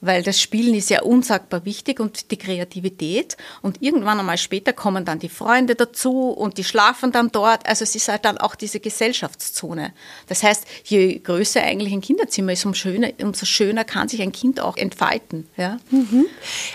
weil 0.00 0.22
das 0.22 0.40
Spielen 0.40 0.74
ist 0.74 0.90
ja 0.90 1.02
unsagbar 1.02 1.64
wichtig 1.64 2.00
und 2.00 2.30
die 2.30 2.36
Kreativität. 2.36 3.36
Und 3.62 3.82
irgendwann 3.82 4.20
einmal 4.20 4.38
später 4.38 4.72
kommen 4.72 5.04
dann 5.04 5.18
die 5.18 5.28
Freunde 5.28 5.74
dazu 5.74 6.30
und 6.30 6.58
die 6.58 6.64
schlafen 6.64 7.12
dann 7.12 7.30
dort. 7.30 7.66
Also 7.68 7.82
es 7.82 7.94
ist 7.94 8.08
halt 8.08 8.24
dann 8.24 8.38
auch 8.38 8.54
diese 8.54 8.80
Gesellschaftszone. 8.80 9.92
Das 10.28 10.42
heißt, 10.42 10.64
je 10.84 11.18
größer 11.18 11.62
eigentlich 11.62 11.92
ein 11.92 12.00
Kinderzimmer 12.00 12.52
ist, 12.52 12.64
umso 12.64 12.76
schöner, 12.76 13.10
umso 13.20 13.46
schöner 13.46 13.84
kann 13.84 14.08
sich 14.08 14.22
ein 14.22 14.32
Kind 14.32 14.60
auch 14.60 14.76
entfalten. 14.76 15.48
Ja? 15.56 15.78
Mhm. 15.90 16.26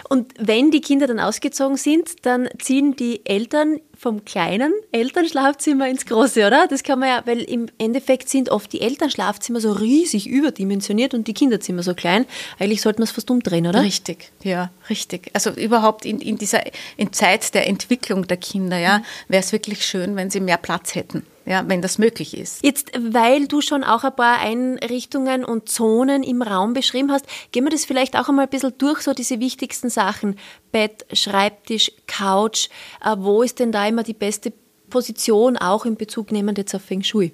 Und 0.09 0.33
wenn 0.37 0.71
die 0.71 0.81
Kinder 0.81 1.07
dann 1.07 1.19
ausgezogen 1.19 1.77
sind, 1.77 2.25
dann 2.25 2.49
ziehen 2.59 2.95
die 2.95 3.25
Eltern 3.25 3.79
vom 4.01 4.25
kleinen 4.25 4.73
Elternschlafzimmer 4.91 5.87
ins 5.87 6.07
große, 6.07 6.47
oder? 6.47 6.65
Das 6.67 6.81
kann 6.81 6.97
man 6.97 7.09
ja, 7.09 7.21
weil 7.25 7.41
im 7.41 7.67
Endeffekt 7.77 8.29
sind 8.29 8.49
oft 8.49 8.73
die 8.73 8.81
Elternschlafzimmer 8.81 9.59
so 9.59 9.73
riesig 9.73 10.27
überdimensioniert 10.27 11.13
und 11.13 11.27
die 11.27 11.35
Kinderzimmer 11.35 11.83
so 11.83 11.93
klein. 11.93 12.25
Eigentlich 12.57 12.81
sollte 12.81 12.99
man 12.99 13.03
es 13.03 13.11
fast 13.11 13.29
umdrehen, 13.29 13.67
oder? 13.67 13.83
Richtig, 13.83 14.31
ja, 14.41 14.71
richtig. 14.89 15.29
Also 15.33 15.51
überhaupt 15.51 16.05
in, 16.05 16.19
in 16.19 16.39
dieser 16.39 16.63
in 16.97 17.13
Zeit 17.13 17.53
der 17.53 17.67
Entwicklung 17.67 18.25
der 18.25 18.37
Kinder, 18.37 18.79
ja, 18.79 18.97
mhm. 18.97 19.03
wäre 19.27 19.43
es 19.43 19.51
wirklich 19.51 19.85
schön, 19.85 20.15
wenn 20.15 20.31
sie 20.31 20.39
mehr 20.39 20.57
Platz 20.57 20.95
hätten 20.95 21.23
ja, 21.51 21.65
wenn 21.67 21.81
das 21.81 21.97
möglich 21.97 22.37
ist. 22.37 22.63
Jetzt, 22.63 22.91
weil 22.97 23.45
du 23.45 23.59
schon 23.59 23.83
auch 23.83 24.05
ein 24.05 24.15
paar 24.15 24.39
Einrichtungen 24.39 25.43
und 25.43 25.67
Zonen 25.67 26.23
im 26.23 26.41
Raum 26.41 26.71
beschrieben 26.71 27.11
hast, 27.11 27.25
gehen 27.51 27.65
wir 27.65 27.69
das 27.69 27.83
vielleicht 27.83 28.17
auch 28.17 28.29
einmal 28.29 28.45
ein 28.45 28.49
bisschen 28.49 28.73
durch, 28.77 29.01
so 29.01 29.13
diese 29.13 29.41
wichtigsten 29.41 29.89
Sachen. 29.89 30.37
Bett, 30.71 31.05
Schreibtisch, 31.11 31.91
Couch. 32.07 32.69
Äh, 33.03 33.17
wo 33.17 33.43
ist 33.43 33.59
denn 33.59 33.73
da 33.73 33.85
immer 33.85 34.03
die 34.03 34.13
beste 34.13 34.53
Position, 34.89 35.57
auch 35.57 35.85
in 35.85 35.97
Bezug 35.97 36.31
nehmend 36.31 36.57
jetzt 36.57 36.73
auf 36.73 36.83
Feng 36.83 37.03
Shui? 37.03 37.33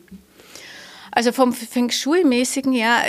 Also 1.17 1.31
vom 1.31 1.51
Feng 1.51 1.89
Shui-mäßigen, 1.89 2.73
ja, 2.73 3.01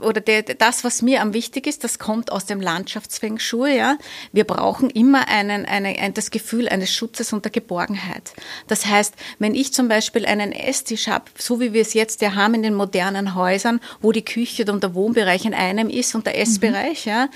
oder 0.00 0.20
der, 0.20 0.44
das, 0.44 0.84
was 0.84 1.02
mir 1.02 1.20
am 1.20 1.34
wichtig 1.34 1.66
ist, 1.66 1.82
das 1.82 1.98
kommt 1.98 2.30
aus 2.30 2.46
dem 2.46 2.60
Landschaftsfeng 2.60 3.40
Shui, 3.40 3.76
ja. 3.76 3.98
Wir 4.30 4.44
brauchen 4.44 4.88
immer 4.88 5.26
einen, 5.26 5.66
eine, 5.66 5.98
ein, 5.98 6.14
das 6.14 6.30
Gefühl 6.30 6.68
eines 6.68 6.92
Schutzes 6.92 7.32
und 7.32 7.44
der 7.44 7.50
Geborgenheit. 7.50 8.34
Das 8.68 8.86
heißt, 8.86 9.14
wenn 9.40 9.56
ich 9.56 9.72
zum 9.72 9.88
Beispiel 9.88 10.26
einen 10.26 10.52
Esstisch 10.52 11.08
habe, 11.08 11.24
so 11.36 11.58
wie 11.58 11.72
wir 11.72 11.82
es 11.82 11.92
jetzt 11.92 12.20
ja 12.20 12.36
haben 12.36 12.54
in 12.54 12.62
den 12.62 12.74
modernen 12.74 13.34
Häusern, 13.34 13.80
wo 14.00 14.12
die 14.12 14.24
Küche 14.24 14.64
und 14.70 14.84
der 14.84 14.94
Wohnbereich 14.94 15.44
in 15.44 15.52
einem 15.52 15.90
ist 15.90 16.14
und 16.14 16.24
der 16.24 16.38
Essbereich, 16.38 17.04
mhm. 17.04 17.10
ja, 17.10 17.28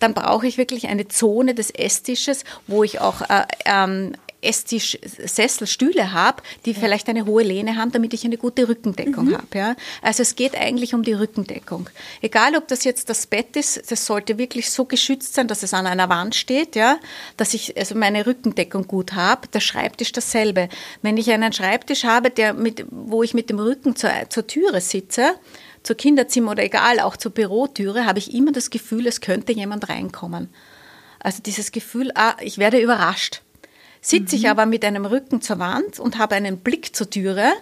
dann 0.00 0.14
brauche 0.14 0.48
ich 0.48 0.58
wirklich 0.58 0.88
eine 0.88 1.06
Zone 1.06 1.54
des 1.54 1.70
Esstisches, 1.70 2.42
wo 2.66 2.82
ich 2.82 2.98
auch 3.00 3.20
äh, 3.20 3.46
ähm, 3.64 4.14
Esstisch, 4.40 4.98
Sessel, 5.02 5.66
Stühle 5.66 6.12
habe, 6.12 6.42
die 6.64 6.72
ja. 6.72 6.78
vielleicht 6.78 7.08
eine 7.08 7.26
hohe 7.26 7.42
Lehne 7.42 7.76
haben, 7.76 7.92
damit 7.92 8.14
ich 8.14 8.24
eine 8.24 8.36
gute 8.36 8.68
Rückendeckung 8.68 9.26
mhm. 9.26 9.36
habe. 9.36 9.58
Ja? 9.58 9.76
Also 10.02 10.22
es 10.22 10.36
geht 10.36 10.54
eigentlich 10.54 10.94
um 10.94 11.02
die 11.02 11.12
Rückendeckung. 11.12 11.88
Egal, 12.20 12.56
ob 12.56 12.68
das 12.68 12.84
jetzt 12.84 13.08
das 13.08 13.26
Bett 13.26 13.56
ist, 13.56 13.90
das 13.90 14.06
sollte 14.06 14.38
wirklich 14.38 14.70
so 14.70 14.84
geschützt 14.84 15.34
sein, 15.34 15.48
dass 15.48 15.62
es 15.62 15.74
an 15.74 15.86
einer 15.86 16.08
Wand 16.08 16.34
steht, 16.34 16.76
ja, 16.76 16.98
dass 17.36 17.54
ich 17.54 17.76
also 17.76 17.94
meine 17.94 18.26
Rückendeckung 18.26 18.86
gut 18.86 19.14
habe. 19.14 19.48
Der 19.48 19.60
Schreibtisch 19.60 20.12
dasselbe. 20.12 20.68
Wenn 21.02 21.16
ich 21.16 21.30
einen 21.30 21.52
Schreibtisch 21.52 22.04
habe, 22.04 22.30
der 22.30 22.52
mit, 22.52 22.84
wo 22.90 23.22
ich 23.22 23.34
mit 23.34 23.50
dem 23.50 23.58
Rücken 23.58 23.96
zur, 23.96 24.10
zur 24.28 24.46
Türe 24.46 24.80
sitze, 24.80 25.34
zur 25.82 25.96
Kinderzimmer 25.96 26.52
oder 26.52 26.64
egal, 26.64 27.00
auch 27.00 27.16
zur 27.16 27.32
Bürotüre, 27.32 28.06
habe 28.06 28.18
ich 28.18 28.34
immer 28.34 28.52
das 28.52 28.70
Gefühl, 28.70 29.06
es 29.06 29.20
könnte 29.20 29.52
jemand 29.52 29.88
reinkommen. 29.88 30.48
Also 31.20 31.42
dieses 31.42 31.72
Gefühl, 31.72 32.12
ah, 32.14 32.36
ich 32.40 32.58
werde 32.58 32.80
überrascht. 32.80 33.42
Sitze 34.00 34.36
mhm. 34.36 34.42
ich 34.42 34.48
aber 34.48 34.66
mit 34.66 34.84
einem 34.84 35.04
Rücken 35.04 35.40
zur 35.40 35.58
Wand 35.58 35.98
und 35.98 36.18
habe 36.18 36.34
einen 36.34 36.58
Blick 36.58 36.94
zur 36.94 37.10
Türe, 37.10 37.52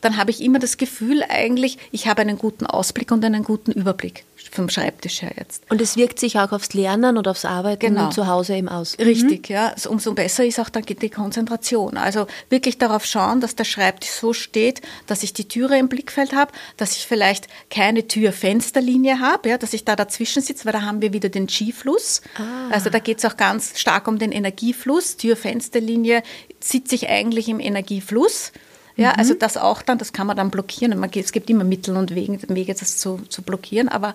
dann 0.00 0.16
habe 0.16 0.30
ich 0.30 0.42
immer 0.42 0.58
das 0.58 0.76
Gefühl 0.76 1.22
eigentlich, 1.28 1.78
ich 1.92 2.08
habe 2.08 2.22
einen 2.22 2.38
guten 2.38 2.66
Ausblick 2.66 3.12
und 3.12 3.24
einen 3.24 3.44
guten 3.44 3.72
Überblick 3.72 4.24
vom 4.52 4.68
Schreibtisch 4.68 5.22
her 5.22 5.32
jetzt. 5.38 5.62
Und 5.70 5.80
es 5.80 5.96
wirkt 5.96 6.20
sich 6.20 6.38
auch 6.38 6.52
aufs 6.52 6.74
Lernen 6.74 7.16
und 7.16 7.26
aufs 7.26 7.44
Arbeiten 7.44 7.94
genau. 7.94 8.10
zu 8.10 8.26
Hause 8.26 8.54
eben 8.54 8.68
aus. 8.68 8.98
Richtig, 8.98 9.48
mhm. 9.48 9.54
ja. 9.54 9.74
Umso 9.88 10.12
besser 10.12 10.44
ist 10.44 10.60
auch 10.60 10.68
dann 10.68 10.84
die 10.84 11.10
Konzentration. 11.10 11.96
Also 11.96 12.26
wirklich 12.50 12.76
darauf 12.76 13.06
schauen, 13.06 13.40
dass 13.40 13.56
der 13.56 13.64
Schreibtisch 13.64 14.10
so 14.10 14.34
steht, 14.34 14.82
dass 15.06 15.22
ich 15.22 15.32
die 15.32 15.48
Türe 15.48 15.78
im 15.78 15.88
Blickfeld 15.88 16.34
habe, 16.34 16.52
dass 16.76 16.96
ich 16.96 17.06
vielleicht 17.06 17.48
keine 17.70 18.06
Tür-Fensterlinie 18.06 19.20
habe, 19.20 19.48
ja, 19.48 19.58
dass 19.58 19.72
ich 19.72 19.84
da 19.84 19.96
dazwischen 19.96 20.42
sitze, 20.42 20.66
weil 20.66 20.72
da 20.72 20.82
haben 20.82 21.00
wir 21.00 21.14
wieder 21.14 21.30
den 21.30 21.46
Chi-Fluss. 21.46 22.20
Ah. 22.36 22.68
Also 22.70 22.90
da 22.90 22.98
geht 22.98 23.18
es 23.18 23.24
auch 23.24 23.38
ganz 23.38 23.80
stark 23.80 24.06
um 24.06 24.18
den 24.18 24.32
Energiefluss. 24.32 25.16
Tür-Fensterlinie 25.16 26.22
sitze 26.60 26.94
ich 26.94 27.08
eigentlich 27.08 27.48
im 27.48 27.58
Energiefluss. 27.58 28.52
Ja, 28.96 29.10
mhm. 29.10 29.18
also 29.18 29.34
das 29.34 29.56
auch 29.56 29.82
dann, 29.82 29.98
das 29.98 30.12
kann 30.12 30.26
man 30.26 30.36
dann 30.36 30.50
blockieren. 30.50 31.02
es 31.14 31.32
gibt 31.32 31.50
immer 31.50 31.64
Mittel 31.64 31.96
und 31.96 32.14
Wege, 32.14 32.38
Wege 32.48 32.74
das 32.74 32.98
zu, 32.98 33.20
zu 33.28 33.42
blockieren, 33.42 33.88
aber 33.88 34.14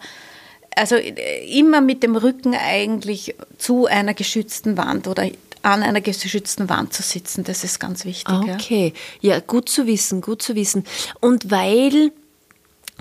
also 0.76 0.96
äh, 0.96 1.60
immer 1.60 1.82
mit 1.82 2.04
dem 2.04 2.16
Rücken 2.16 2.54
eigentlich 2.56 3.36
zu 3.58 3.88
einer 3.88 4.14
geschützten 4.14 4.78
Wand 4.78 5.08
oder 5.08 5.30
an 5.64 5.84
einer 5.84 6.02
geschützten 6.02 6.70
Wand 6.70 6.94
zu 6.94 7.02
sitzen, 7.02 7.44
das 7.44 7.64
ist 7.64 7.80
ganz 7.80 8.06
wichtig. 8.06 8.34
Okay, 8.34 8.94
ja, 9.20 9.36
ja 9.36 9.40
gut 9.42 9.70
zu 9.70 9.88
wissen, 9.88 10.22
gut 10.22 10.42
zu 10.42 10.56
wissen. 10.56 10.84
Und 11.20 11.52
weil 11.52 12.12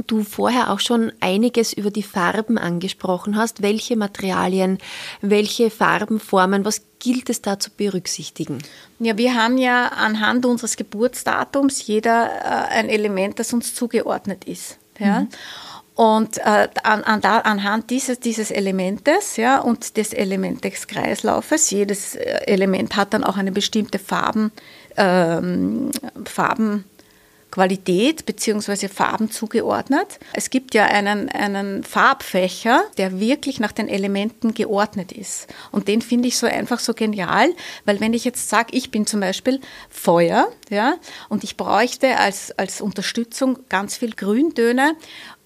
du 0.06 0.22
vorher 0.24 0.70
auch 0.70 0.80
schon 0.80 1.12
einiges 1.20 1.72
über 1.72 1.90
die 1.90 2.02
Farben 2.02 2.58
angesprochen 2.58 3.36
hast. 3.36 3.62
Welche 3.62 3.96
Materialien, 3.96 4.78
welche 5.20 5.70
Farbenformen, 5.70 6.64
was 6.64 6.82
gilt 7.06 7.30
es 7.30 7.40
da 7.40 7.56
zu 7.60 7.70
berücksichtigen? 7.70 8.58
Ja, 8.98 9.16
wir 9.16 9.36
haben 9.36 9.58
ja 9.58 9.86
anhand 9.86 10.44
unseres 10.44 10.76
Geburtsdatums 10.76 11.86
jeder 11.86 12.26
äh, 12.26 12.74
ein 12.74 12.88
Element, 12.88 13.38
das 13.38 13.52
uns 13.52 13.76
zugeordnet 13.76 14.44
ist. 14.44 14.78
Ja? 14.98 15.20
Mhm. 15.20 15.28
Und 15.94 16.38
äh, 16.38 16.68
an, 16.82 17.04
an, 17.04 17.20
da, 17.20 17.38
anhand 17.38 17.90
dieses, 17.90 18.18
dieses 18.18 18.50
Elementes 18.50 19.36
ja, 19.36 19.60
und 19.60 19.96
des 19.96 20.12
Element 20.12 20.64
des 20.64 20.88
Kreislaufes, 20.88 21.70
jedes 21.70 22.16
äh, 22.16 22.40
Element 22.46 22.96
hat 22.96 23.14
dann 23.14 23.22
auch 23.22 23.36
eine 23.36 23.52
bestimmte 23.52 24.00
Farben, 24.00 24.50
ähm, 24.96 25.92
Farben 26.24 26.86
Qualität 27.56 28.26
bzw. 28.26 28.86
Farben 28.86 29.30
zugeordnet. 29.30 30.20
Es 30.34 30.50
gibt 30.50 30.74
ja 30.74 30.84
einen, 30.84 31.30
einen 31.30 31.84
Farbfächer, 31.84 32.84
der 32.98 33.18
wirklich 33.18 33.60
nach 33.60 33.72
den 33.72 33.88
Elementen 33.88 34.52
geordnet 34.52 35.10
ist. 35.10 35.46
Und 35.72 35.88
den 35.88 36.02
finde 36.02 36.28
ich 36.28 36.36
so 36.36 36.46
einfach 36.46 36.80
so 36.80 36.92
genial, 36.92 37.48
weil 37.86 37.98
wenn 37.98 38.12
ich 38.12 38.26
jetzt 38.26 38.50
sage, 38.50 38.76
ich 38.76 38.90
bin 38.90 39.06
zum 39.06 39.20
Beispiel 39.20 39.58
Feuer, 39.88 40.48
ja, 40.68 40.96
und 41.30 41.44
ich 41.44 41.56
bräuchte 41.56 42.18
als, 42.18 42.52
als 42.58 42.82
Unterstützung 42.82 43.60
ganz 43.70 43.96
viel 43.96 44.12
Grüntöne 44.12 44.94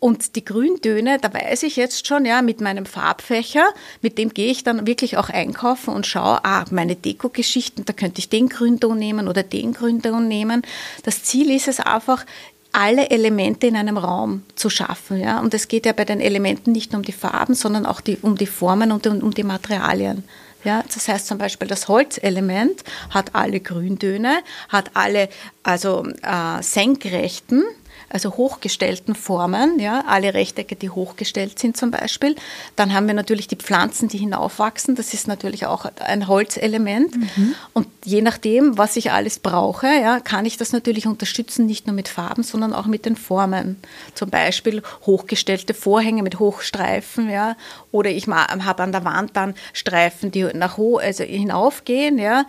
und 0.01 0.35
die 0.35 0.45
Grüntöne, 0.45 1.19
da 1.21 1.33
weiß 1.33 1.63
ich 1.63 1.77
jetzt 1.77 2.07
schon, 2.07 2.25
ja, 2.25 2.41
mit 2.43 2.61
meinem 2.61 2.87
Farbfächer, 2.87 3.69
mit 4.01 4.17
dem 4.17 4.31
gehe 4.31 4.51
ich 4.51 4.65
dann 4.65 4.87
wirklich 4.87 5.19
auch 5.19 5.29
einkaufen 5.29 5.95
und 5.95 6.07
schaue, 6.07 6.45
ah, 6.45 6.65
meine 6.71 6.97
Deko-Geschichten, 6.97 7.85
da 7.85 7.93
könnte 7.93 8.19
ich 8.19 8.31
den 8.31 8.49
Grünton 8.49 8.99
nehmen 8.99 9.29
oder 9.29 9.43
den 9.43 9.75
Grünton 9.75 10.27
nehmen. 10.27 10.63
Das 11.05 11.23
Ziel 11.23 11.51
ist 11.51 11.69
es 11.69 11.81
einfach, 11.81 12.25
alle 12.73 13.11
Elemente 13.11 13.67
in 13.67 13.77
einem 13.77 13.97
Raum 13.97 14.45
zu 14.55 14.71
schaffen. 14.71 15.19
Ja? 15.19 15.41
Und 15.41 15.55
es 15.55 15.69
geht 15.69 15.87
ja 15.87 15.93
bei 15.93 16.05
den 16.05 16.21
Elementen 16.21 16.73
nicht 16.73 16.93
nur 16.93 17.01
um 17.01 17.05
die 17.05 17.13
Farben, 17.13 17.55
sondern 17.55 17.85
auch 17.85 18.01
die, 18.01 18.17
um 18.23 18.37
die 18.37 18.47
Formen 18.47 18.93
und 18.93 19.07
um, 19.07 19.35
die 19.35 19.43
Materialien. 19.43 20.25
Ja, 20.63 20.85
das 20.93 21.09
heißt 21.09 21.27
zum 21.27 21.39
Beispiel, 21.39 21.69
das 21.69 21.89
Holzelement 21.89 22.85
hat 23.09 23.35
alle 23.35 23.61
Grüntöne, 23.61 24.41
hat 24.69 24.91
alle 24.95 25.31
also 25.63 26.07
äh, 26.23 26.63
senkrechten 26.63 27.65
also 28.09 28.37
hochgestellten 28.37 29.15
Formen, 29.15 29.79
ja, 29.79 30.05
alle 30.07 30.35
Rechtecke, 30.35 30.77
die 30.77 30.91
hochgestellt 30.91 31.59
sind 31.59 31.77
zum 31.77 31.91
Beispiel. 31.91 32.37
Dann 32.77 32.95
haben 32.95 33.07
wir 33.07 33.15
natürlich 33.15 33.49
die 33.49 33.57
Pflanzen, 33.57 34.09
die 34.09 34.19
hinaufwachsen. 34.19 34.97
Das 34.97 35.15
ist 35.15 35.29
natürlich 35.29 35.67
auch 35.67 35.87
ein 36.01 36.27
Holzelement. 36.27 37.17
Mhm. 37.17 37.55
Und 37.73 37.87
je 38.05 38.23
nachdem, 38.23 38.79
was 38.79 38.97
ich 38.97 39.13
alles 39.13 39.39
brauche, 39.39 39.87
ja, 39.87 40.21
kann 40.21 40.47
ich 40.47 40.57
das 40.57 40.73
natürlich 40.73 41.07
unterstützen, 41.07 41.67
nicht 41.67 41.87
nur 41.87 41.95
mit 41.95 42.09
Farben, 42.09 42.43
sondern 42.43 42.73
auch 42.73 42.87
mit 42.87 43.05
den 43.05 43.17
Formen. 43.17 43.77
Zum 44.15 44.31
Beispiel 44.31 44.83
hochgestellte 45.07 45.75
Vorhänge 45.75 46.23
mit 46.23 46.39
Hochstreifen, 46.39 47.29
ja, 47.31 47.57
oder 47.93 48.11
ich 48.11 48.27
habe 48.27 48.83
an 48.83 48.93
der 48.93 49.05
Wand 49.05 49.37
dann 49.37 49.55
Streifen, 49.73 50.31
die 50.31 50.45
nach 50.55 50.77
hoch, 50.77 51.01
also 51.01 51.25
hinaufgehen, 51.25 52.19
ja. 52.19 52.45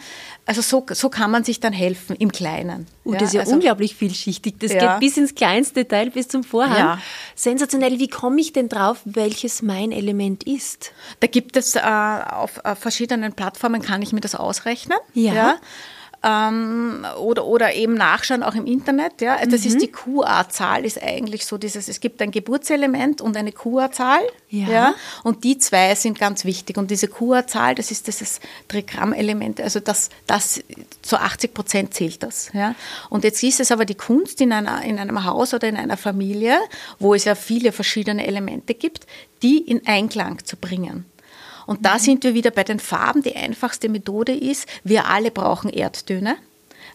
Also 0.46 0.62
so, 0.62 0.86
so 0.92 1.10
kann 1.10 1.32
man 1.32 1.44
sich 1.44 1.60
dann 1.60 1.74
helfen 1.74 2.16
im 2.16 2.32
Kleinen. 2.32 2.88
Uh, 3.04 3.14
das 3.14 3.24
ist 3.30 3.34
ja 3.34 3.42
also, 3.42 3.54
unglaublich 3.54 3.96
vielschichtig. 3.96 4.56
Das 4.60 4.74
ja. 4.74 4.94
geht 4.94 5.00
bis 5.00 5.18
ins 5.18 5.34
kleinste 5.34 5.88
Teil, 5.88 6.12
bis 6.12 6.28
zum 6.28 6.44
Vorhang. 6.44 6.78
Ja. 6.78 7.00
Sensationell. 7.36 7.98
Wie 8.00 8.08
komme 8.08 8.40
ich 8.40 8.54
denn 8.54 8.70
drauf, 8.70 9.00
welches 9.06 9.62
mein 9.62 9.92
Element 9.92 10.44
ist? 10.44 10.92
Da 11.20 11.28
gibt 11.28 11.58
es 11.58 11.76
äh, 11.76 11.80
auf 11.82 12.62
äh, 12.64 12.76
verschiedenen 12.76 13.34
Plattformen, 13.34 13.82
kann 13.82 14.02
ich 14.02 14.14
mir 14.14 14.22
das 14.22 14.36
ausrechnen. 14.36 14.98
ja? 15.34 15.60
Ähm, 16.24 17.06
oder, 17.20 17.46
oder 17.46 17.74
eben 17.74 17.96
nachschauen, 17.96 18.44
auch 18.44 18.54
im 18.54 18.66
Internet. 18.68 19.22
Ja? 19.22 19.44
Das 19.46 19.62
mhm. 19.62 19.68
ist 19.68 19.82
die 19.82 19.92
QA-Zahl, 19.92 20.86
ist 20.86 21.02
eigentlich 21.02 21.46
so 21.46 21.58
dieses, 21.58 21.88
es 21.88 22.00
gibt 22.00 22.22
ein 22.22 22.32
Geburtselement 22.32 23.22
und 23.22 23.36
eine 23.38 23.52
QA-Zahl. 23.52 24.22
Ja. 24.50 24.70
ja. 24.70 24.96
Und 25.24 25.44
die 25.44 25.58
zwei 25.58 25.96
sind 25.96 26.20
ganz 26.20 26.46
wichtig. 26.46 26.78
Und 26.78 26.92
diese 26.92 27.08
QA-Zahl, 27.08 27.76
das 27.76 27.90
ist 27.90 28.08
dieses 28.08 28.40
Trigramm-Element, 28.68 29.62
also 29.62 29.80
das, 29.80 30.10
das 30.28 30.62
zu 31.02 31.18
80 31.18 31.54
Prozent 31.54 31.94
zählt 31.94 32.22
das. 32.22 32.52
Ja? 32.54 32.76
Und 33.10 33.24
jetzt 33.24 33.42
ist 33.42 33.60
es 33.60 33.72
aber 33.72 33.86
die 33.86 33.96
Kunst 33.96 34.42
in, 34.42 34.54
einer, 34.54 34.84
in 34.84 35.00
einem 35.00 35.24
Haus 35.24 35.54
oder 35.54 35.68
in 35.68 35.78
einer 35.78 35.98
Familie, 35.98 36.60
wo 37.00 37.16
es 37.16 37.26
ja 37.26 37.34
viele 37.34 37.72
verschiedene 37.72 38.28
Elemente 38.28 38.76
gibt, 38.76 39.08
die 39.42 39.58
in 39.58 39.88
Einklang 39.88 40.44
zu 40.46 40.56
bringen. 40.56 41.06
Und 41.72 41.86
da 41.86 42.00
sind 42.00 42.26
wir 42.26 42.34
wieder 42.34 42.52
bei 42.52 42.66
den 42.66 42.82
Farben. 42.82 43.24
Die 43.24 43.34
einfachste 43.34 43.88
Methode 43.88 44.34
ist, 44.34 44.68
wir 44.84 45.06
alle 45.06 45.32
brauchen 45.32 45.70
Erdtöne. 45.70 46.36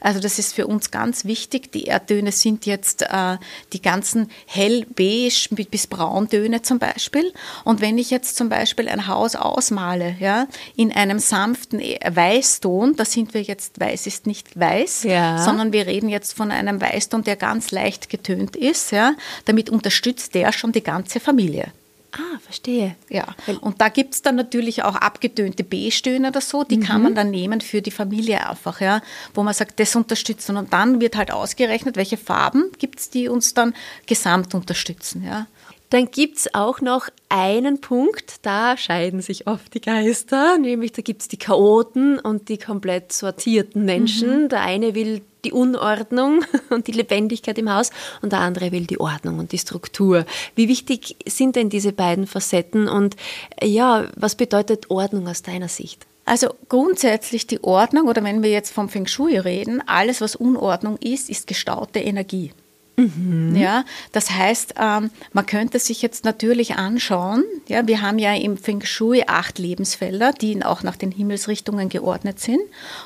Also 0.02 0.21
das 0.21 0.38
ist 0.38 0.52
für 0.52 0.66
uns 0.66 0.90
ganz 0.90 1.25
wichtig. 1.25 1.73
Die 1.73 1.85
Erdtöne 1.85 2.30
sind 2.30 2.66
jetzt 2.66 3.00
äh, 3.00 3.38
die 3.73 3.80
ganzen 3.80 4.30
hellbeige 4.45 5.30
bis 5.71 5.87
brauntöne 5.87 6.61
zum 6.61 6.78
Beispiel. 6.78 7.33
Und 7.64 7.80
wenn 7.80 7.97
ich 7.97 8.11
jetzt 8.11 8.37
zum 8.37 8.50
Beispiel 8.50 8.87
ein 8.90 9.06
Haus 9.06 9.35
ausmale, 9.35 10.14
ja, 10.21 10.47
in 10.76 10.92
einem 10.92 11.21
sanften 11.21 11.80
e-, 11.80 11.99
Weißton, 12.06 12.97
da 12.97 13.06
sind 13.06 13.33
wir 13.33 13.40
jetzt, 13.40 13.80
weiß 13.80 14.06
ist 14.06 14.26
nicht 14.26 14.61
weiß, 14.61 15.04
ja. 15.04 15.38
sondern 15.42 15.73
wir 15.73 15.87
reden 15.87 16.11
jetzt 16.11 16.35
von 16.35 16.50
einem 16.50 16.83
Weißton, 16.83 17.25
der 17.25 17.37
ganz 17.37 17.71
leicht 17.71 18.11
getönt 18.11 18.56
ist, 18.56 18.92
ja, 18.92 19.14
damit 19.47 19.71
unterstützt 19.71 20.35
der 20.35 20.52
schon 20.52 20.73
die 20.73 20.83
ganze 20.83 21.18
Familie. 21.18 21.73
Ah, 22.18 22.38
verstehe. 22.40 22.96
Ja. 23.08 23.26
Und 23.61 23.80
da 23.80 23.88
gibt 23.88 24.14
es 24.14 24.23
dann 24.23 24.37
natürlich 24.37 24.82
auch 24.82 24.94
abgetönte 24.94 25.64
B-Stöne 25.64 26.28
oder 26.28 26.40
so, 26.40 26.64
die 26.64 26.78
mhm. 26.78 26.82
kann 26.82 27.02
man 27.02 27.14
dann 27.14 27.30
nehmen 27.30 27.61
für 27.61 27.82
die 27.82 27.90
Familie 27.90 28.49
einfach, 28.49 28.80
ja, 28.80 29.02
wo 29.35 29.42
man 29.42 29.54
sagt, 29.54 29.78
das 29.80 29.94
unterstützen. 29.94 30.56
Und 30.56 30.73
dann 30.73 31.00
wird 31.00 31.16
halt 31.16 31.30
ausgerechnet, 31.30 31.96
welche 31.96 32.16
Farben 32.16 32.70
gibt 32.78 33.00
es, 33.00 33.11
die 33.11 33.28
uns 33.28 33.54
dann 33.54 33.75
gesamt 34.06 34.54
unterstützen, 34.54 35.25
ja. 35.25 35.46
Dann 35.90 36.11
gibt 36.11 36.38
es 36.38 36.55
auch 36.55 36.81
noch 36.81 37.09
einen 37.28 37.81
Punkt, 37.81 38.37
da 38.43 38.76
scheiden 38.76 39.23
sich 39.23 39.47
oft 39.47 39.73
die 39.75 39.81
Geister, 39.81 40.59
nämlich 40.59 40.93
da 40.93 41.02
gibt 41.02 41.23
es 41.23 41.28
die 41.28 41.38
Chaoten 41.38 42.19
und 42.19 42.49
die 42.49 42.59
komplett 42.59 43.12
sortierten 43.12 43.85
Menschen. 43.85 44.45
Mhm. 44.45 44.49
Der 44.49 44.62
eine 44.62 44.95
will 44.95 45.23
die 45.45 45.52
Unordnung 45.52 46.45
und 46.71 46.88
die 46.88 46.93
Lebendigkeit 46.93 47.57
im 47.59 47.73
Haus 47.73 47.90
und 48.21 48.33
der 48.33 48.40
andere 48.40 48.73
will 48.73 48.87
die 48.87 48.99
Ordnung 48.99 49.38
und 49.38 49.52
die 49.52 49.59
Struktur. 49.59 50.26
Wie 50.57 50.69
wichtig 50.69 51.16
sind 51.25 51.55
denn 51.55 51.71
diese 51.71 51.93
beiden 51.93 52.26
Facetten 52.26 52.88
und 52.88 53.14
ja, 53.62 54.09
was 54.16 54.35
bedeutet 54.35 54.90
Ordnung 54.90 55.28
aus 55.28 55.43
deiner 55.43 55.69
Sicht? 55.69 56.05
Also 56.25 56.49
grundsätzlich 56.69 57.47
die 57.47 57.62
Ordnung 57.62 58.09
oder 58.09 58.25
wenn 58.25 58.43
wir 58.43 58.50
jetzt 58.50 58.73
vom 58.73 58.88
Feng 58.88 59.07
Shui 59.07 59.38
reden, 59.38 59.81
alles 59.87 60.21
was 60.21 60.35
Unordnung 60.35 60.97
ist, 60.97 61.31
ist 61.31 61.47
gestaute 61.47 62.00
Energie. 62.00 62.50
Mhm. 62.96 63.54
Ja, 63.54 63.84
das 64.12 64.30
heißt, 64.30 64.74
ähm, 64.80 65.10
man 65.32 65.44
könnte 65.44 65.78
sich 65.78 66.00
jetzt 66.00 66.24
natürlich 66.24 66.76
anschauen, 66.76 67.44
ja, 67.68 67.86
wir 67.86 68.00
haben 68.00 68.18
ja 68.18 68.34
im 68.34 68.56
Feng 68.56 68.82
Shui 68.84 69.24
acht 69.26 69.58
Lebensfelder, 69.58 70.32
die 70.32 70.62
auch 70.64 70.82
nach 70.82 70.96
den 70.96 71.10
Himmelsrichtungen 71.10 71.90
geordnet 71.90 72.40
sind. 72.40 72.60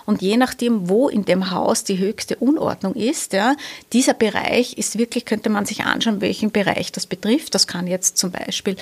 Und 0.06 0.22
je 0.22 0.36
nachdem, 0.36 0.88
wo 0.88 1.08
in 1.08 1.24
dem 1.24 1.50
Haus 1.50 1.82
die 1.82 1.98
höchste 1.98 2.36
Unordnung 2.36 2.94
ist, 2.94 3.32
ja, 3.32 3.56
dieser 3.92 4.14
Bereich 4.14 4.78
ist 4.78 4.96
wirklich, 4.96 5.24
könnte 5.24 5.50
man 5.50 5.66
sich 5.66 5.82
anschauen, 5.84 6.20
welchen 6.20 6.52
Bereich 6.52 6.92
das 6.92 7.06
betrifft. 7.06 7.54
Das 7.56 7.66
kann 7.66 7.88
jetzt 7.88 8.16
zum 8.16 8.30
Beispiel 8.30 8.76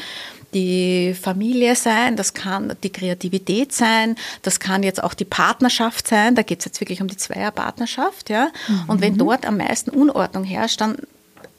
die 0.54 1.14
Familie 1.14 1.74
sein, 1.74 2.16
das 2.16 2.34
kann 2.34 2.74
die 2.82 2.90
Kreativität 2.90 3.72
sein, 3.72 4.16
das 4.42 4.60
kann 4.60 4.82
jetzt 4.82 5.02
auch 5.02 5.14
die 5.14 5.24
Partnerschaft 5.24 6.08
sein, 6.08 6.34
da 6.34 6.42
geht 6.42 6.60
es 6.60 6.64
jetzt 6.64 6.80
wirklich 6.80 7.02
um 7.02 7.08
die 7.08 7.16
Zweierpartnerschaft, 7.16 8.30
ja. 8.30 8.50
Mhm. 8.68 8.84
Und 8.86 9.00
wenn 9.00 9.18
dort 9.18 9.46
am 9.46 9.58
meisten 9.58 9.90
Unordnung 9.90 10.44
herrscht, 10.44 10.80
dann 10.80 10.96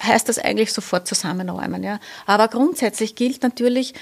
heißt 0.01 0.29
das 0.29 0.39
eigentlich 0.39 0.74
sofort 0.74 1.08
zusammenräumen, 1.08 1.84
ja. 1.84 2.00
Aber 2.25 2.48
grundsätzlich 2.48 3.15
gilt 3.15 3.43
natürlich, 3.43 3.93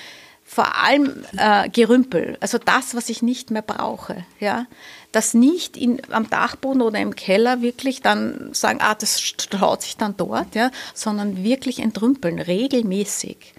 vor 0.50 0.77
allem 0.77 1.25
äh, 1.36 1.67
Gerümpel, 1.70 2.38
also 2.39 2.58
das, 2.58 2.96
was 2.96 3.10
ich 3.10 3.22
nicht 3.22 3.51
mehr 3.51 3.62
brauche, 3.62 4.24
ja, 4.39 4.65
das 5.12 5.34
nicht 5.34 5.75
in, 5.75 6.01
am 6.10 6.29
Dachboden 6.29 6.82
oder 6.82 7.00
im 7.00 7.15
Keller 7.15 7.62
wirklich 7.62 8.01
dann 8.01 8.53
sagen, 8.53 8.79
ah, 8.82 8.96
das 8.96 9.20
staut 9.20 9.82
sich 9.82 9.98
dann 9.98 10.15
dort, 10.15 10.56
ja, 10.56 10.72
sondern 10.94 11.44
wirklich 11.44 11.79
entrümpeln, 11.79 12.39
regelmäßig. 12.39 13.53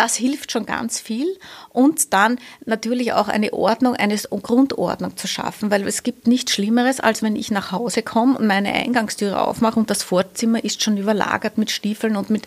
Das 0.00 0.16
hilft 0.16 0.50
schon 0.50 0.64
ganz 0.64 0.98
viel. 0.98 1.26
Und 1.68 2.14
dann 2.14 2.38
natürlich 2.64 3.12
auch 3.12 3.28
eine 3.28 3.52
Ordnung, 3.52 3.94
eine 3.94 4.16
Grundordnung 4.16 5.18
zu 5.18 5.28
schaffen, 5.28 5.70
weil 5.70 5.86
es 5.86 6.02
gibt 6.02 6.26
nichts 6.26 6.52
Schlimmeres, 6.52 7.00
als 7.00 7.22
wenn 7.22 7.36
ich 7.36 7.50
nach 7.50 7.70
Hause 7.70 8.02
komme 8.02 8.38
und 8.38 8.46
meine 8.46 8.72
Eingangstüre 8.72 9.42
aufmache 9.42 9.78
und 9.78 9.90
das 9.90 10.02
Vorzimmer 10.02 10.64
ist 10.64 10.82
schon 10.82 10.96
überlagert 10.96 11.58
mit 11.58 11.70
Stiefeln 11.70 12.16
und 12.16 12.30
mit, 12.30 12.46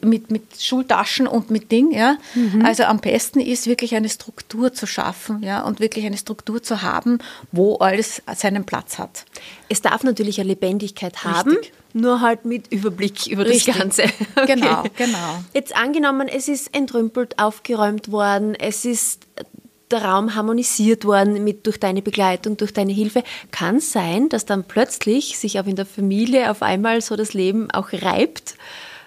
mit, 0.00 0.30
mit 0.30 0.44
Schultaschen 0.58 1.26
und 1.26 1.50
mit 1.50 1.70
Ding. 1.70 1.92
Ja? 1.92 2.16
Mhm. 2.34 2.64
Also 2.64 2.84
am 2.84 3.00
besten 3.00 3.38
ist 3.38 3.66
wirklich 3.66 3.94
eine 3.94 4.08
Struktur 4.08 4.72
zu 4.72 4.86
schaffen 4.86 5.42
ja? 5.42 5.60
und 5.60 5.80
wirklich 5.80 6.06
eine 6.06 6.16
Struktur 6.16 6.62
zu 6.62 6.80
haben, 6.80 7.18
wo 7.52 7.76
alles 7.76 8.22
seinen 8.34 8.64
Platz 8.64 8.98
hat. 8.98 9.26
Es 9.68 9.82
darf 9.82 10.04
natürlich 10.04 10.40
eine 10.40 10.48
Lebendigkeit 10.48 11.22
haben. 11.22 11.50
Richtig 11.50 11.74
nur 11.94 12.20
halt 12.20 12.44
mit 12.44 12.70
Überblick 12.72 13.26
über 13.28 13.46
Richtig. 13.46 13.66
das 13.66 13.78
Ganze. 13.78 14.02
Okay. 14.36 14.56
Genau, 14.56 14.82
genau. 14.96 15.44
Jetzt 15.54 15.76
angenommen, 15.76 16.28
es 16.28 16.48
ist 16.48 16.74
entrümpelt, 16.74 17.38
aufgeräumt 17.38 18.10
worden, 18.10 18.54
es 18.54 18.84
ist 18.84 19.26
der 19.90 20.04
Raum 20.04 20.34
harmonisiert 20.34 21.04
worden 21.04 21.44
mit, 21.44 21.66
durch 21.66 21.78
deine 21.78 22.02
Begleitung, 22.02 22.56
durch 22.56 22.72
deine 22.72 22.92
Hilfe. 22.92 23.22
Kann 23.52 23.76
es 23.76 23.92
sein, 23.92 24.28
dass 24.28 24.44
dann 24.44 24.64
plötzlich 24.64 25.38
sich 25.38 25.60
auch 25.60 25.66
in 25.66 25.76
der 25.76 25.86
Familie 25.86 26.50
auf 26.50 26.62
einmal 26.62 27.00
so 27.00 27.16
das 27.16 27.32
Leben 27.32 27.70
auch 27.70 27.92
reibt, 27.92 28.56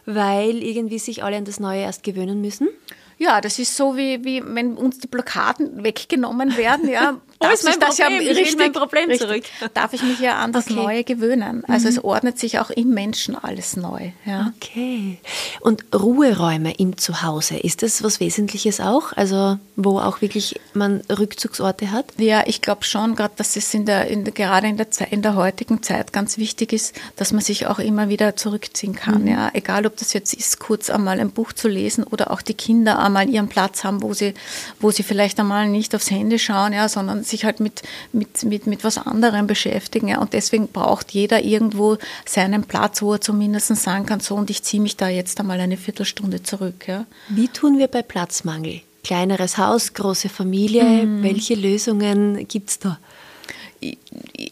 weil 0.06 0.64
irgendwie 0.64 1.00
sich 1.00 1.24
alle 1.24 1.38
an 1.38 1.46
das 1.46 1.60
Neue 1.60 1.82
erst 1.82 2.04
gewöhnen 2.04 2.42
müssen? 2.42 2.70
Ja, 3.18 3.42
das 3.42 3.60
ist 3.60 3.76
so 3.76 3.98
wie, 3.98 4.24
wie 4.24 4.44
wenn 4.46 4.76
uns 4.76 5.00
die 5.00 5.08
Blockaden 5.08 5.84
weggenommen 5.84 6.56
werden, 6.58 6.90
ja. 6.90 7.18
Darf 7.40 7.52
oh, 7.52 7.54
ist 7.54 7.64
mein 7.66 7.80
Problem, 7.80 8.12
ja 8.12 8.18
richtig, 8.18 8.48
ich 8.48 8.58
mein 8.58 8.72
Problem 8.72 9.10
richtig, 9.10 9.28
zurück. 9.28 9.44
Darf 9.76 9.94
ich 9.94 10.02
mich 10.02 10.20
ja 10.20 10.38
an 10.38 10.54
das 10.54 10.66
okay. 10.66 10.76
Neue 10.76 11.04
gewöhnen. 11.04 11.64
Also 11.68 11.86
mhm. 11.86 11.94
es 11.94 12.04
ordnet 12.04 12.40
sich 12.40 12.58
auch 12.58 12.72
im 12.72 12.90
Menschen 12.90 13.36
alles 13.36 13.78
neu. 13.78 14.10
Ja. 14.26 14.52
Okay. 14.56 15.20
Und 15.62 15.86
Ruheräume 15.94 16.74
im 16.80 16.98
Zuhause, 16.98 17.58
ist 17.58 17.84
das 17.84 18.02
was 18.02 18.20
Wesentliches 18.20 18.80
auch? 18.80 19.14
Also 19.14 19.60
wo 19.76 20.00
auch 20.00 20.22
wirklich 20.22 20.60
man 20.74 21.02
Rückzugsorte 21.12 21.92
hat? 21.92 22.06
Ja, 22.18 22.44
ich 22.48 22.62
glaube 22.64 22.84
schon, 22.86 23.16
gerade 23.16 23.36
dass 23.36 23.56
es 23.56 23.72
in 23.72 23.86
der, 23.86 24.08
in 24.08 24.24
der, 24.24 24.34
gerade 24.34 24.68
in 24.68 24.78
der, 24.78 24.90
Zeit, 24.90 25.12
in 25.12 25.22
der 25.22 25.36
heutigen 25.36 25.84
Zeit 25.84 26.14
ganz 26.14 26.40
wichtig 26.40 26.74
ist, 26.74 26.96
dass 27.18 27.34
man 27.34 27.42
sich 27.42 27.68
auch 27.68 27.78
immer 27.78 28.10
wieder 28.10 28.36
zurückziehen 28.36 28.96
kann. 28.96 29.22
Mhm. 29.22 29.28
Ja. 29.28 29.52
Egal 29.54 29.86
ob 29.86 29.96
das 29.98 30.14
jetzt 30.14 30.34
ist, 30.34 30.60
kurz 30.60 30.90
einmal 30.90 31.20
ein 31.20 31.30
Buch 31.30 31.54
zu 31.54 31.68
lesen 31.68 32.04
oder 32.04 32.32
auch 32.32 32.42
die 32.42 32.56
Kinder 32.56 32.98
einmal 33.08 33.30
ihren 33.30 33.48
Platz 33.48 33.84
haben, 33.84 34.02
wo 34.02 34.14
sie, 34.14 34.34
wo 34.80 34.92
sie 34.92 35.04
vielleicht 35.04 35.40
einmal 35.40 35.68
nicht 35.68 35.96
aufs 35.96 36.12
Handy 36.12 36.40
schauen, 36.40 36.74
ja, 36.74 36.88
sondern 36.88 37.24
sich 37.24 37.46
halt 37.46 37.60
mit, 37.60 37.82
mit, 38.12 38.44
mit, 38.44 38.68
mit 38.68 38.84
was 38.84 38.98
anderem 38.98 39.48
beschäftigen. 39.48 40.08
Ja. 40.08 40.20
Und 40.20 40.34
deswegen 40.34 40.68
braucht 40.68 41.12
jeder 41.12 41.44
irgendwo 41.44 41.98
seinen 42.26 42.64
Platz, 42.64 43.02
wo 43.02 43.14
er 43.14 43.22
zumindest 43.22 43.76
sagen 43.76 44.06
kann, 44.06 44.20
so 44.20 44.36
und 44.36 44.50
ich 44.50 44.64
ziehe 44.64 44.82
mich 44.82 44.98
da 44.98 45.10
jetzt 45.10 45.40
einmal 45.40 45.60
eine 45.60 45.78
Viertelstunde 45.78 46.44
zurück. 46.44 46.88
Ja. 46.88 47.06
Wie 47.30 47.48
tun 47.48 47.78
wir 47.78 47.88
bei 47.88 48.02
Platzmangel? 48.02 48.82
Kleineres 49.04 49.58
Haus, 49.58 49.94
große 49.94 50.30
Familie, 50.30 50.84
mhm. 50.84 51.24
welche 51.24 51.56
Lösungen 51.56 52.48
gibt 52.48 52.70
es 52.70 52.80
da? 52.80 53.00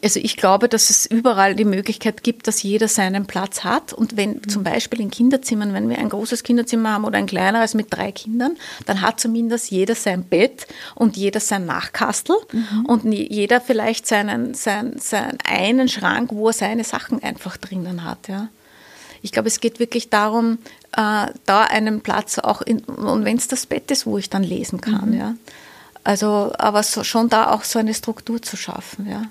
Also 0.02 0.20
ich 0.20 0.36
glaube, 0.36 0.68
dass 0.68 0.90
es 0.90 1.06
überall 1.06 1.54
die 1.54 1.64
Möglichkeit 1.64 2.22
gibt, 2.22 2.46
dass 2.46 2.62
jeder 2.62 2.88
seinen 2.88 3.26
Platz 3.26 3.64
hat. 3.64 3.92
Und 3.92 4.16
wenn 4.16 4.34
mhm. 4.34 4.48
zum 4.48 4.62
Beispiel 4.62 5.00
in 5.00 5.10
Kinderzimmern, 5.10 5.72
wenn 5.72 5.88
wir 5.88 5.98
ein 5.98 6.08
großes 6.08 6.42
Kinderzimmer 6.42 6.92
haben 6.92 7.04
oder 7.04 7.18
ein 7.18 7.26
kleineres 7.26 7.74
mit 7.74 7.88
drei 7.90 8.12
Kindern, 8.12 8.56
dann 8.86 9.00
hat 9.00 9.20
zumindest 9.20 9.70
jeder 9.70 9.94
sein 9.94 10.24
Bett 10.24 10.66
und 10.94 11.16
jeder 11.16 11.40
sein 11.40 11.66
Nachkastel 11.66 12.36
mhm. 12.52 12.86
und 12.86 13.04
jeder 13.04 13.60
vielleicht 13.60 14.06
seinen, 14.06 14.54
seinen, 14.54 14.98
seinen 14.98 15.38
einen 15.44 15.88
Schrank, 15.88 16.30
wo 16.32 16.48
er 16.48 16.52
seine 16.52 16.84
Sachen 16.84 17.22
einfach 17.22 17.56
drinnen 17.56 18.04
hat. 18.04 18.28
Ja. 18.28 18.48
Ich 19.22 19.32
glaube, 19.32 19.48
es 19.48 19.60
geht 19.60 19.80
wirklich 19.80 20.10
darum, 20.10 20.58
äh, 20.92 21.26
da 21.46 21.62
einen 21.62 22.00
Platz 22.00 22.38
auch 22.38 22.62
in, 22.62 22.80
und 22.80 23.24
wenn 23.24 23.36
es 23.36 23.48
das 23.48 23.66
Bett 23.66 23.90
ist, 23.90 24.06
wo 24.06 24.18
ich 24.18 24.30
dann 24.30 24.42
lesen 24.42 24.80
kann, 24.80 25.10
mhm. 25.10 25.18
ja. 25.18 25.34
Also, 26.06 26.52
aber 26.56 26.84
so, 26.84 27.02
schon 27.02 27.28
da 27.28 27.50
auch 27.50 27.64
so 27.64 27.80
eine 27.80 27.92
Struktur 27.92 28.40
zu 28.40 28.56
schaffen, 28.56 29.10
ja. 29.10 29.24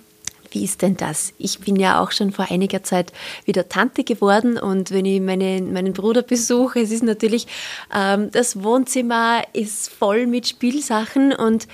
Wie 0.51 0.65
ist 0.65 0.81
denn 0.81 0.97
das? 0.97 1.31
Ich 1.38 1.59
bin 1.59 1.77
ja 1.77 2.01
auch 2.01 2.11
schon 2.11 2.33
vor 2.33 2.51
einiger 2.51 2.83
Zeit 2.83 3.13
wieder 3.45 3.69
Tante 3.69 4.03
geworden 4.03 4.57
und 4.57 4.91
wenn 4.91 5.05
ich 5.05 5.21
meine, 5.21 5.61
meinen 5.61 5.93
Bruder 5.93 6.21
besuche, 6.21 6.81
es 6.81 6.91
ist 6.91 7.03
natürlich, 7.03 7.47
ähm, 7.95 8.29
das 8.29 8.61
Wohnzimmer 8.61 9.43
ist 9.53 9.89
voll 9.89 10.27
mit 10.27 10.49
Spielsachen 10.49 11.31
und 11.31 11.69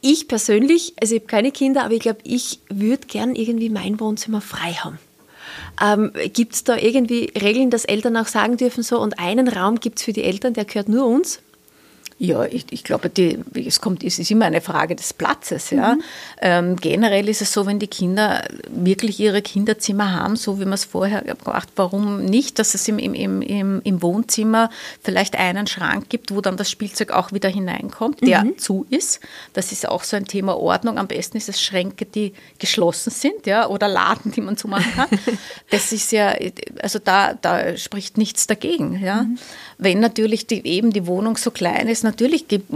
ich 0.00 0.26
persönlich, 0.26 0.94
also 1.00 1.14
ich 1.14 1.20
habe 1.20 1.30
keine 1.30 1.52
Kinder, 1.52 1.84
aber 1.84 1.94
ich 1.94 2.00
glaube, 2.00 2.18
ich 2.24 2.58
würde 2.68 3.06
gern 3.06 3.36
irgendwie 3.36 3.70
mein 3.70 4.00
Wohnzimmer 4.00 4.40
frei 4.40 4.72
haben. 4.72 4.98
Ähm, 5.80 6.10
gibt 6.32 6.54
es 6.54 6.64
da 6.64 6.76
irgendwie 6.76 7.32
Regeln, 7.40 7.70
dass 7.70 7.84
Eltern 7.84 8.16
auch 8.16 8.26
sagen 8.26 8.56
dürfen, 8.56 8.82
so 8.82 8.98
und 8.98 9.20
einen 9.20 9.46
Raum 9.46 9.78
gibt 9.78 10.00
es 10.00 10.04
für 10.04 10.12
die 10.12 10.24
Eltern, 10.24 10.54
der 10.54 10.64
gehört 10.64 10.88
nur 10.88 11.06
uns? 11.06 11.43
Ja, 12.18 12.44
ich, 12.44 12.66
ich 12.70 12.84
glaube, 12.84 13.10
die, 13.10 13.40
es, 13.54 13.80
kommt, 13.80 14.04
es 14.04 14.20
ist 14.20 14.30
immer 14.30 14.44
eine 14.44 14.60
Frage 14.60 14.94
des 14.94 15.12
Platzes. 15.12 15.70
Ja. 15.70 15.94
Mhm. 15.94 16.02
Ähm, 16.40 16.76
generell 16.76 17.28
ist 17.28 17.42
es 17.42 17.52
so, 17.52 17.66
wenn 17.66 17.80
die 17.80 17.88
Kinder 17.88 18.44
wirklich 18.68 19.18
ihre 19.18 19.42
Kinderzimmer 19.42 20.12
haben, 20.12 20.36
so 20.36 20.60
wie 20.60 20.64
man 20.64 20.74
es 20.74 20.84
vorher 20.84 21.22
gemacht, 21.22 21.70
warum 21.74 22.24
nicht, 22.24 22.60
dass 22.60 22.74
es 22.74 22.86
im, 22.86 23.00
im, 23.00 23.42
im, 23.42 23.80
im 23.82 24.02
Wohnzimmer 24.02 24.70
vielleicht 25.02 25.36
einen 25.36 25.66
Schrank 25.66 26.08
gibt, 26.08 26.32
wo 26.32 26.40
dann 26.40 26.56
das 26.56 26.70
Spielzeug 26.70 27.10
auch 27.10 27.32
wieder 27.32 27.48
hineinkommt, 27.48 28.24
der 28.24 28.44
mhm. 28.44 28.58
zu 28.58 28.86
ist. 28.90 29.18
Das 29.52 29.72
ist 29.72 29.88
auch 29.88 30.04
so 30.04 30.16
ein 30.16 30.26
Thema 30.26 30.56
Ordnung. 30.56 30.98
Am 30.98 31.08
besten 31.08 31.36
ist 31.36 31.48
es 31.48 31.60
Schränke, 31.60 32.06
die 32.06 32.32
geschlossen 32.60 33.10
sind, 33.10 33.44
ja, 33.46 33.66
oder 33.66 33.88
Laden, 33.88 34.30
die 34.30 34.40
man 34.40 34.56
zumachen 34.56 34.92
kann. 34.94 35.08
das 35.70 35.90
ist 35.90 36.12
ja, 36.12 36.32
also 36.80 37.00
da, 37.00 37.34
da 37.34 37.76
spricht 37.76 38.18
nichts 38.18 38.46
dagegen. 38.46 39.02
Ja. 39.02 39.24
Mhm. 39.24 39.38
Wenn 39.78 39.98
natürlich 39.98 40.46
die, 40.46 40.64
eben 40.64 40.92
die 40.92 41.08
Wohnung 41.08 41.36
so 41.36 41.50
klein 41.50 41.88
ist, 41.88 42.03
natürlich 42.04 42.46
gibt 42.46 42.70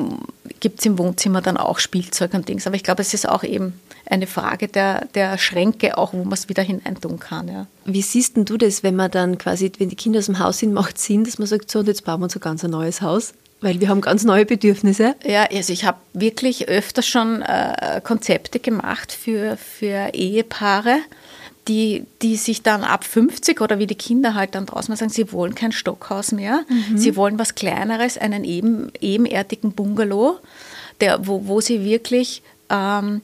es 0.79 0.87
im 0.87 0.99
Wohnzimmer 0.99 1.41
dann 1.41 1.57
auch 1.57 1.79
Spielzeug 1.79 2.35
und 2.35 2.49
Dings. 2.49 2.67
Aber 2.67 2.77
ich 2.77 2.83
glaube, 2.83 3.03
es 3.03 3.15
ist 3.15 3.29
auch 3.29 3.45
eben 3.45 3.75
eine 4.07 4.27
Frage 4.27 4.69
der, 4.69 5.07
der 5.15 5.39
Schränke, 5.39 5.97
auch 5.97 6.13
wo 6.13 6.25
man 6.25 6.33
es 6.33 6.49
wieder 6.49 6.63
hineintun 6.63 7.21
kann. 7.21 7.49
Ja. 7.49 7.67
Wie 7.85 8.03
siehst 8.03 8.37
denn 8.37 8.45
du 8.45 8.57
das, 8.57 8.83
wenn 8.83 8.97
man 8.97 9.11
dann 9.11 9.39
quasi, 9.39 9.71
wenn 9.79 9.89
die 9.89 9.97
Kinder 9.97 10.19
aus 10.19 10.27
dem 10.27 10.39
Haus 10.39 10.59
sind, 10.59 10.73
macht 10.73 10.99
Sinn, 10.99 11.25
dass 11.25 11.39
man 11.39 11.47
sagt, 11.47 11.71
so, 11.71 11.81
und 11.81 11.89
jetzt 11.89 12.05
bauen 12.05 12.21
wir 12.21 12.25
uns 12.25 12.37
ein 12.37 12.41
ganz 12.41 12.63
neues 12.63 13.03
Haus? 13.03 13.35
Weil 13.61 13.81
wir 13.81 13.89
haben 13.89 14.01
ganz 14.01 14.25
neue 14.25 14.47
Bedürfnisse. 14.47 15.17
Ja, 15.25 15.47
also 15.51 15.73
ich 15.73 15.85
habe 15.85 15.99
wirklich 16.13 16.69
öfter 16.69 17.03
schon 17.03 17.43
äh, 17.43 18.01
Konzepte 18.05 18.61
gemacht 18.61 19.13
für, 19.13 19.57
für 19.57 20.15
Ehepaare, 20.15 20.99
die, 21.69 22.05
die 22.23 22.37
sich 22.37 22.63
dann 22.63 22.83
ab 22.83 23.05
50 23.05 23.61
oder 23.61 23.79
wie 23.79 23.87
die 23.87 23.95
Kinder 23.95 24.35
halt 24.35 24.55
dann 24.55 24.67
draußen 24.67 24.97
sagen, 24.97 25.11
sie 25.11 25.33
wollen 25.33 25.55
kein 25.55 25.73
Stockhaus 25.73 26.33
mehr, 26.33 26.65
mhm. 26.69 26.97
sie 26.97 27.15
wollen 27.15 27.39
was 27.39 27.55
Kleineres, 27.55 28.17
einen 28.19 28.45
eben, 28.45 28.91
ebenerdigen 29.01 29.73
Bungalow, 29.73 30.39
der, 31.01 31.27
wo, 31.27 31.47
wo 31.47 31.61
sie 31.61 31.85
wirklich 31.85 32.43
ähm, 32.71 33.21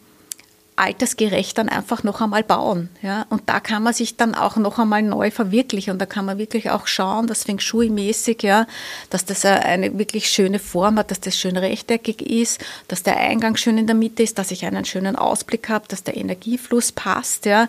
altersgerecht 0.77 1.57
dann 1.57 1.69
einfach 1.69 2.03
noch 2.03 2.21
einmal 2.21 2.43
bauen. 2.43 2.89
Ja? 3.03 3.27
Und 3.31 3.43
da 3.47 3.61
kann 3.61 3.83
man 3.83 3.95
sich 3.95 4.17
dann 4.17 4.35
auch 4.35 4.57
noch 4.57 4.79
einmal 4.79 5.03
neu 5.03 5.31
verwirklichen 5.31 5.93
und 5.93 5.99
da 5.99 6.07
kann 6.07 6.25
man 6.25 6.39
wirklich 6.39 6.71
auch 6.71 6.87
schauen, 6.87 7.27
dass 7.27 7.45
Feng 7.45 7.61
Shui-mäßig, 7.61 8.43
ja, 8.43 8.67
dass 9.11 9.25
das 9.25 9.45
eine 9.45 9.97
wirklich 9.99 10.29
schöne 10.29 10.59
Form 10.59 10.99
hat, 10.99 11.11
dass 11.11 11.21
das 11.21 11.39
schön 11.39 11.57
rechteckig 11.57 12.23
ist, 12.23 12.65
dass 12.89 13.03
der 13.03 13.17
Eingang 13.17 13.57
schön 13.57 13.79
in 13.79 13.87
der 13.87 13.97
Mitte 13.97 14.23
ist, 14.23 14.39
dass 14.39 14.51
ich 14.51 14.65
einen 14.65 14.85
schönen 14.85 15.17
Ausblick 15.17 15.69
habe, 15.69 15.87
dass 15.89 16.03
der 16.03 16.17
Energiefluss 16.17 16.91
passt. 16.93 17.47
Ja? 17.47 17.69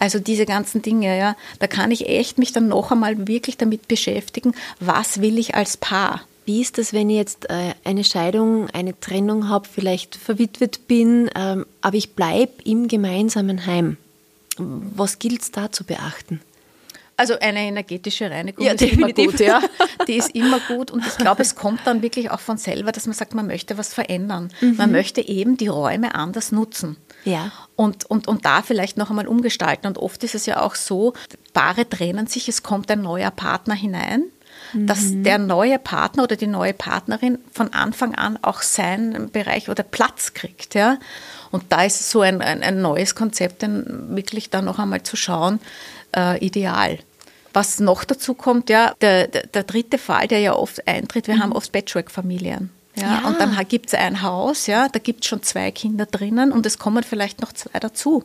Also 0.00 0.18
diese 0.18 0.46
ganzen 0.46 0.82
Dinge, 0.82 1.18
ja, 1.18 1.36
da 1.58 1.66
kann 1.66 1.90
ich 1.90 2.08
echt 2.08 2.38
mich 2.38 2.52
dann 2.52 2.68
noch 2.68 2.90
einmal 2.90 3.28
wirklich 3.28 3.58
damit 3.58 3.86
beschäftigen, 3.88 4.54
was 4.80 5.20
will 5.20 5.38
ich 5.38 5.54
als 5.54 5.76
Paar. 5.76 6.22
Wie 6.46 6.60
ist 6.60 6.78
das, 6.78 6.92
wenn 6.92 7.10
ich 7.10 7.16
jetzt 7.16 7.50
äh, 7.50 7.74
eine 7.84 8.04
Scheidung, 8.04 8.70
eine 8.70 8.98
Trennung 8.98 9.48
habe, 9.48 9.68
vielleicht 9.68 10.14
verwitwet 10.14 10.86
bin, 10.86 11.28
ähm, 11.34 11.66
aber 11.80 11.96
ich 11.96 12.14
bleibe 12.14 12.62
im 12.64 12.86
gemeinsamen 12.86 13.66
Heim? 13.66 13.96
Was 14.56 15.18
gilt 15.18 15.42
es 15.42 15.50
da 15.50 15.72
zu 15.72 15.82
beachten? 15.82 16.40
Also 17.18 17.34
eine 17.40 17.60
energetische 17.60 18.30
Reinigung 18.30 18.64
ja, 18.64 18.72
ist 18.72 18.80
definitiv. 18.80 19.18
immer 19.18 19.32
gut, 19.32 19.40
ja. 19.40 19.62
Die 20.06 20.14
ist 20.14 20.34
immer 20.36 20.60
gut 20.60 20.92
und 20.92 21.04
ich 21.04 21.16
glaube, 21.16 21.42
es 21.42 21.56
kommt 21.56 21.80
dann 21.84 22.00
wirklich 22.02 22.30
auch 22.30 22.40
von 22.40 22.58
selber, 22.58 22.92
dass 22.92 23.06
man 23.06 23.14
sagt, 23.14 23.34
man 23.34 23.48
möchte 23.48 23.76
was 23.76 23.92
verändern. 23.92 24.52
Mhm. 24.60 24.76
Man 24.76 24.92
möchte 24.92 25.26
eben 25.26 25.56
die 25.56 25.66
Räume 25.66 26.14
anders 26.14 26.52
nutzen. 26.52 26.96
Ja. 27.24 27.50
Und, 27.74 28.04
und, 28.04 28.28
und 28.28 28.44
da 28.44 28.62
vielleicht 28.62 28.98
noch 28.98 29.10
einmal 29.10 29.26
umgestalten. 29.26 29.88
Und 29.88 29.98
oft 29.98 30.22
ist 30.22 30.36
es 30.36 30.46
ja 30.46 30.60
auch 30.60 30.76
so, 30.76 31.14
Paare 31.54 31.88
trennen 31.88 32.28
sich, 32.28 32.48
es 32.48 32.62
kommt 32.62 32.88
ein 32.90 33.02
neuer 33.02 33.32
Partner 33.32 33.74
hinein 33.74 34.24
dass 34.74 35.02
mhm. 35.02 35.24
der 35.24 35.38
neue 35.38 35.78
Partner 35.78 36.24
oder 36.24 36.36
die 36.36 36.46
neue 36.46 36.74
Partnerin 36.74 37.38
von 37.52 37.72
Anfang 37.72 38.14
an 38.14 38.38
auch 38.42 38.62
seinen 38.62 39.30
Bereich 39.30 39.68
oder 39.68 39.82
Platz 39.82 40.34
kriegt. 40.34 40.74
Ja? 40.74 40.98
Und 41.50 41.64
da 41.70 41.84
ist 41.84 42.10
so 42.10 42.20
ein, 42.20 42.42
ein, 42.42 42.62
ein 42.62 42.82
neues 42.82 43.14
Konzept, 43.14 43.62
dann 43.62 44.16
wirklich 44.16 44.50
da 44.50 44.62
noch 44.62 44.78
einmal 44.78 45.02
zu 45.02 45.16
schauen, 45.16 45.60
äh, 46.14 46.44
ideal. 46.44 46.98
Was 47.52 47.80
noch 47.80 48.04
dazu 48.04 48.34
kommt, 48.34 48.68
ja, 48.68 48.94
der, 49.00 49.28
der, 49.28 49.46
der, 49.46 49.62
dritte 49.62 49.98
Fall, 49.98 50.28
der 50.28 50.40
ja 50.40 50.54
oft 50.54 50.86
eintritt, 50.86 51.26
wir 51.26 51.36
mhm. 51.36 51.42
haben 51.42 51.52
oft 51.52 51.72
Patchwork-Familien. 51.72 52.70
Ja, 52.96 53.20
ja, 53.22 53.28
Und 53.28 53.40
dann 53.40 53.56
gibt 53.68 53.88
es 53.88 53.94
ein 53.94 54.22
Haus, 54.22 54.66
ja, 54.66 54.88
da 54.88 54.98
gibt 54.98 55.24
es 55.24 55.28
schon 55.28 55.42
zwei 55.42 55.70
Kinder 55.70 56.06
drinnen 56.06 56.50
und 56.50 56.64
es 56.66 56.78
kommen 56.78 57.02
vielleicht 57.02 57.40
noch 57.40 57.52
zwei 57.52 57.78
dazu. 57.78 58.24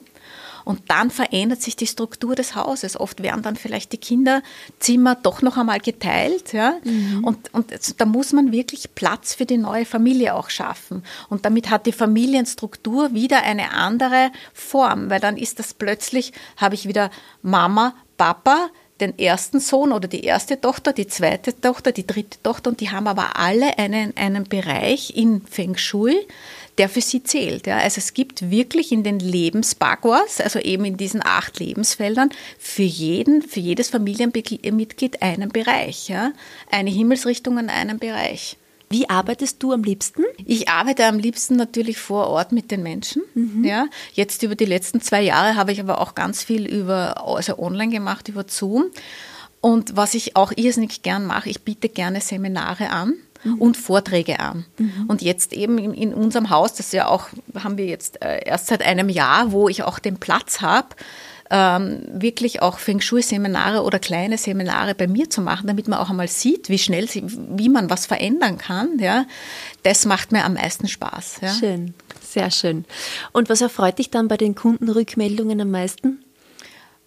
Und 0.66 0.90
dann 0.90 1.12
verändert 1.12 1.62
sich 1.62 1.76
die 1.76 1.88
Struktur 1.88 2.36
des 2.36 2.56
Hauses. 2.56 3.00
Oft 3.00 3.24
werden 3.24 3.42
dann 3.42 3.56
vielleicht 3.56 3.92
die 3.92 3.98
Kinderzimmer 3.98 5.16
doch 5.16 5.42
noch 5.42 5.58
einmal 5.58 5.80
geteilt. 5.80 6.54
Ja? 6.54 6.76
Mhm. 6.84 7.24
Und, 7.24 7.54
und 7.54 7.72
da 8.00 8.06
muss 8.06 8.34
man 8.34 8.52
wirklich 8.52 8.96
Platz 8.96 9.34
für 9.34 9.46
die 9.46 9.58
neue 9.58 9.86
Familie 9.86 10.36
auch 10.36 10.50
schaffen. 10.50 11.04
Und 11.30 11.46
damit 11.46 11.70
hat 11.70 11.86
die 11.86 11.92
Familienstruktur 11.92 13.14
wieder 13.14 13.44
eine 13.44 13.72
andere 13.72 14.32
Form, 14.54 15.10
weil 15.10 15.20
dann 15.20 15.38
ist 15.38 15.60
das 15.60 15.74
plötzlich, 15.74 16.34
habe 16.58 16.76
ich 16.76 16.88
wieder 16.88 17.12
Mama, 17.42 17.94
Papa, 18.18 18.70
den 19.02 19.18
ersten 19.18 19.60
Sohn 19.60 19.92
oder 19.92 20.08
die 20.08 20.24
erste 20.24 20.62
Tochter, 20.62 20.94
die 20.94 21.08
zweite 21.08 21.60
Tochter, 21.60 21.92
die 21.92 22.06
dritte 22.06 22.42
Tochter 22.44 22.70
und 22.70 22.80
die 22.80 22.92
haben 22.92 23.08
aber 23.08 23.38
alle 23.38 23.78
einen, 23.78 24.16
einen 24.16 24.44
Bereich 24.46 25.16
in 25.18 25.42
Feng 25.42 25.76
Shui, 25.76 26.16
der 26.78 26.90
für 26.90 27.02
sie 27.02 27.24
zählt. 27.24 27.68
Ja. 27.68 27.78
Also 27.78 28.00
es 28.00 28.14
gibt 28.14 28.50
wirklich 28.50 28.92
in 28.92 29.04
den 29.04 29.20
Lebensbagwas, 29.20 30.42
also 30.42 30.60
eben 30.60 30.86
in 30.86 30.98
diesen 30.98 31.22
acht 31.24 31.60
Lebensfeldern, 31.60 32.30
für 32.58 32.84
jeden, 32.84 33.42
für 33.42 33.60
jedes 33.60 33.90
Familienmitglied 33.90 35.22
einen 35.22 35.50
Bereich. 35.50 36.10
Ja. 36.10 36.34
Eine 36.70 36.90
Himmelsrichtung 36.90 37.58
an 37.58 37.70
einem 37.70 38.00
Bereich. 38.00 38.58
Wie 38.92 39.10
arbeitest 39.10 39.64
du 39.64 39.72
am 39.72 39.84
liebsten? 39.84 40.24
Ich 40.46 40.68
arbeite 40.68 41.06
am 41.06 41.18
liebsten 41.18 41.56
natürlich 41.56 41.98
vor 41.98 42.28
Ort 42.28 42.52
mit 42.52 42.72
den 42.72 42.84
Menschen. 42.84 43.22
Mhm. 43.34 43.64
Ja, 43.64 43.88
jetzt 44.14 44.44
über 44.44 44.56
die 44.56 44.66
letzten 44.66 45.00
zwei 45.00 45.22
Jahre 45.22 45.56
habe 45.56 45.72
ich 45.72 45.80
aber 45.80 46.02
auch 46.02 46.14
ganz 46.14 46.44
viel 46.44 46.66
über, 46.66 47.26
also 47.26 47.58
online 47.58 47.92
gemacht, 47.92 48.28
über 48.28 48.44
Zoom. 48.48 48.88
Und 49.62 49.96
was 49.96 50.14
ich 50.14 50.36
auch 50.36 50.52
irrsinnig 50.56 51.04
gern 51.04 51.26
mache, 51.26 51.50
ich 51.50 51.62
biete 51.62 51.88
gerne 51.88 52.20
Seminare 52.20 52.90
an 52.90 53.14
mhm. 53.44 53.56
und 53.56 53.78
Vorträge 53.78 54.40
an. 54.40 54.66
Mhm. 54.78 55.06
Und 55.08 55.22
jetzt 55.22 55.54
eben 55.54 55.78
in, 55.78 55.94
in, 55.94 56.14
unserem 56.14 56.50
Haus, 56.50 56.74
das 56.74 56.92
ja 56.92 57.08
auch, 57.08 57.28
haben 57.56 57.78
wir 57.78 57.86
jetzt 57.86 58.22
äh, 58.22 58.44
erst 58.46 58.68
seit 58.68 58.82
einem 58.82 59.10
Jahr, 59.10 59.52
wo 59.52 59.70
ich 59.70 59.84
auch 59.84 60.00
den 60.00 60.18
Platz 60.18 60.62
habe, 60.62 60.90
ähm, 61.52 62.04
wirklich 62.14 62.62
auch 62.62 62.80
Feng 62.80 63.02
Shui-Seminare 63.02 63.84
oder 63.84 64.00
kleine 64.00 64.38
Seminare 64.38 64.96
bei 64.96 65.08
mir 65.08 65.30
zu 65.30 65.42
machen, 65.42 65.68
damit 65.68 65.88
man 65.90 66.00
auch 66.00 66.10
einmal 66.10 66.30
sieht, 66.30 66.70
wie 66.70 66.78
schnell, 66.78 67.08
wie 67.14 67.70
man 67.70 67.90
was 67.90 68.06
verändern 68.06 68.58
kann. 68.58 68.98
Ja, 69.00 69.26
das 69.84 70.06
macht 70.06 70.32
mir 70.32 70.46
am 70.46 70.54
meisten 70.54 70.88
Spaß. 70.88 71.42
Ja. 71.42 71.54
Schön, 71.54 71.94
sehr 72.22 72.52
schön. 72.52 72.86
Und 73.34 73.50
was 73.50 73.60
erfreut 73.60 74.00
dich 74.00 74.10
dann 74.10 74.30
bei 74.30 74.38
den 74.38 74.56
Kundenrückmeldungen 74.56 75.60
am 75.60 75.72
meisten? 75.72 76.24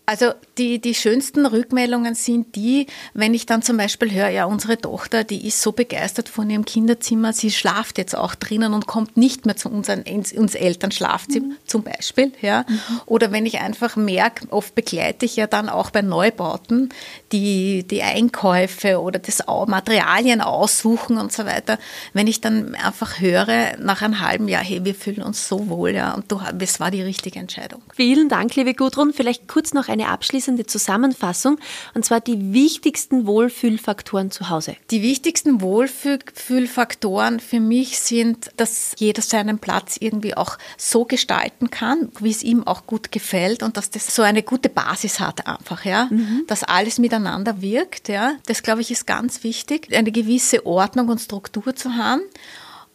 Also 0.07 0.33
die, 0.59 0.81
die 0.81 0.95
schönsten 0.95 1.47
Rückmeldungen 1.47 2.15
sind 2.15 2.57
die, 2.57 2.87
wenn 3.15 3.33
ich 3.33 3.47
dann 3.47 3.63
zum 3.63 3.79
Beispiel 3.79 4.13
höre, 4.13 4.29
ja, 4.29 4.45
unsere 4.45 4.79
Tochter, 4.79 5.25
die 5.25 5.47
ist 5.47 5.63
so 5.63 5.73
begeistert 5.73 6.29
von 6.29 6.51
ihrem 6.51 6.67
Kinderzimmer, 6.67 7.33
sie 7.33 7.51
schlaft 7.51 7.97
jetzt 7.97 8.15
auch 8.15 8.35
drinnen 8.35 8.75
und 8.75 8.87
kommt 8.87 9.17
nicht 9.17 9.47
mehr 9.47 9.57
zu 9.57 9.71
unseren, 9.71 10.03
ins, 10.03 10.33
Elternschlafzimmer 10.55 11.47
mhm. 11.47 11.57
zum 11.67 11.85
Beispiel. 11.85 12.33
Ja. 12.43 12.67
Mhm. 12.69 13.01
Oder 13.07 13.33
wenn 13.33 13.47
ich 13.47 13.61
einfach 13.61 13.97
merke, 13.97 14.47
oft 14.51 14.75
begleite 14.75 15.25
ich 15.25 15.37
ja 15.37 15.47
dann 15.47 15.71
auch 15.71 15.89
bei 15.89 16.03
Neubauten 16.03 16.91
die, 17.33 17.85
die 17.85 18.03
Einkäufe 18.03 19.01
oder 19.01 19.19
das 19.19 19.43
Materialien 19.47 20.43
aussuchen 20.43 21.17
und 21.17 21.33
so 21.33 21.47
weiter. 21.47 21.79
Wenn 22.13 22.27
ich 22.27 22.43
dann 22.43 22.75
einfach 22.75 23.21
höre, 23.21 23.79
nach 23.79 24.03
einem 24.03 24.21
halben 24.21 24.49
Jahr, 24.49 24.63
hey, 24.63 24.85
wir 24.85 24.95
fühlen 24.95 25.23
uns 25.23 25.49
so 25.49 25.71
wohl, 25.71 25.95
ja, 25.95 26.13
und 26.13 26.31
du, 26.31 26.41
es 26.59 26.79
war 26.79 26.91
die 26.91 27.03
richtige 27.03 27.39
Entscheidung. 27.39 27.83
Vielen 27.95 28.29
Dank, 28.29 28.55
liebe 28.55 28.75
Gudrun. 28.75 29.15
Vielleicht 29.15 29.49
kurz 29.49 29.73
noch 29.73 29.94
eine 29.95 30.09
abschließende 30.09 30.67
Zusammenfassung, 30.67 31.59
und 31.95 32.05
zwar 32.05 32.21
die 32.21 32.53
wichtigsten 32.53 33.27
Wohlfühlfaktoren 33.27 34.31
zu 34.31 34.51
Hause. 34.51 34.77
Die 34.91 35.03
wichtigsten 35.03 35.61
Wohlfühlfaktoren 35.61 37.41
für 37.41 37.61
mich 37.61 37.99
sind, 38.01 38.51
dass 38.57 38.95
jeder 38.99 39.23
seinen 39.23 39.59
Platz 39.59 39.97
irgendwie 39.99 40.37
auch 40.37 40.59
so 40.77 41.05
gestalten 41.05 41.71
kann, 41.71 42.11
wie 42.21 42.31
es 42.31 42.43
ihm 42.43 42.67
auch 42.67 42.87
gut 42.87 43.13
gefällt 43.13 43.63
und 43.63 43.77
dass 43.77 43.91
das 43.91 44.15
so 44.15 44.23
eine 44.23 44.43
gute 44.43 44.69
Basis 44.69 45.21
hat 45.21 45.47
einfach, 45.47 45.85
ja, 45.85 46.09
mhm. 46.11 46.43
dass 46.49 46.65
alles 46.65 46.99
miteinander 46.99 47.63
wirkt, 47.63 48.09
ja. 48.09 48.35
Das 48.47 48.63
glaube 48.63 48.81
ich 48.81 48.91
ist 48.91 49.07
ganz 49.07 49.45
wichtig, 49.45 49.95
eine 49.97 50.13
gewisse 50.13 50.67
Ordnung 50.67 51.09
und 51.09 51.21
Struktur 51.21 51.77
zu 51.77 51.95
haben. 51.95 52.23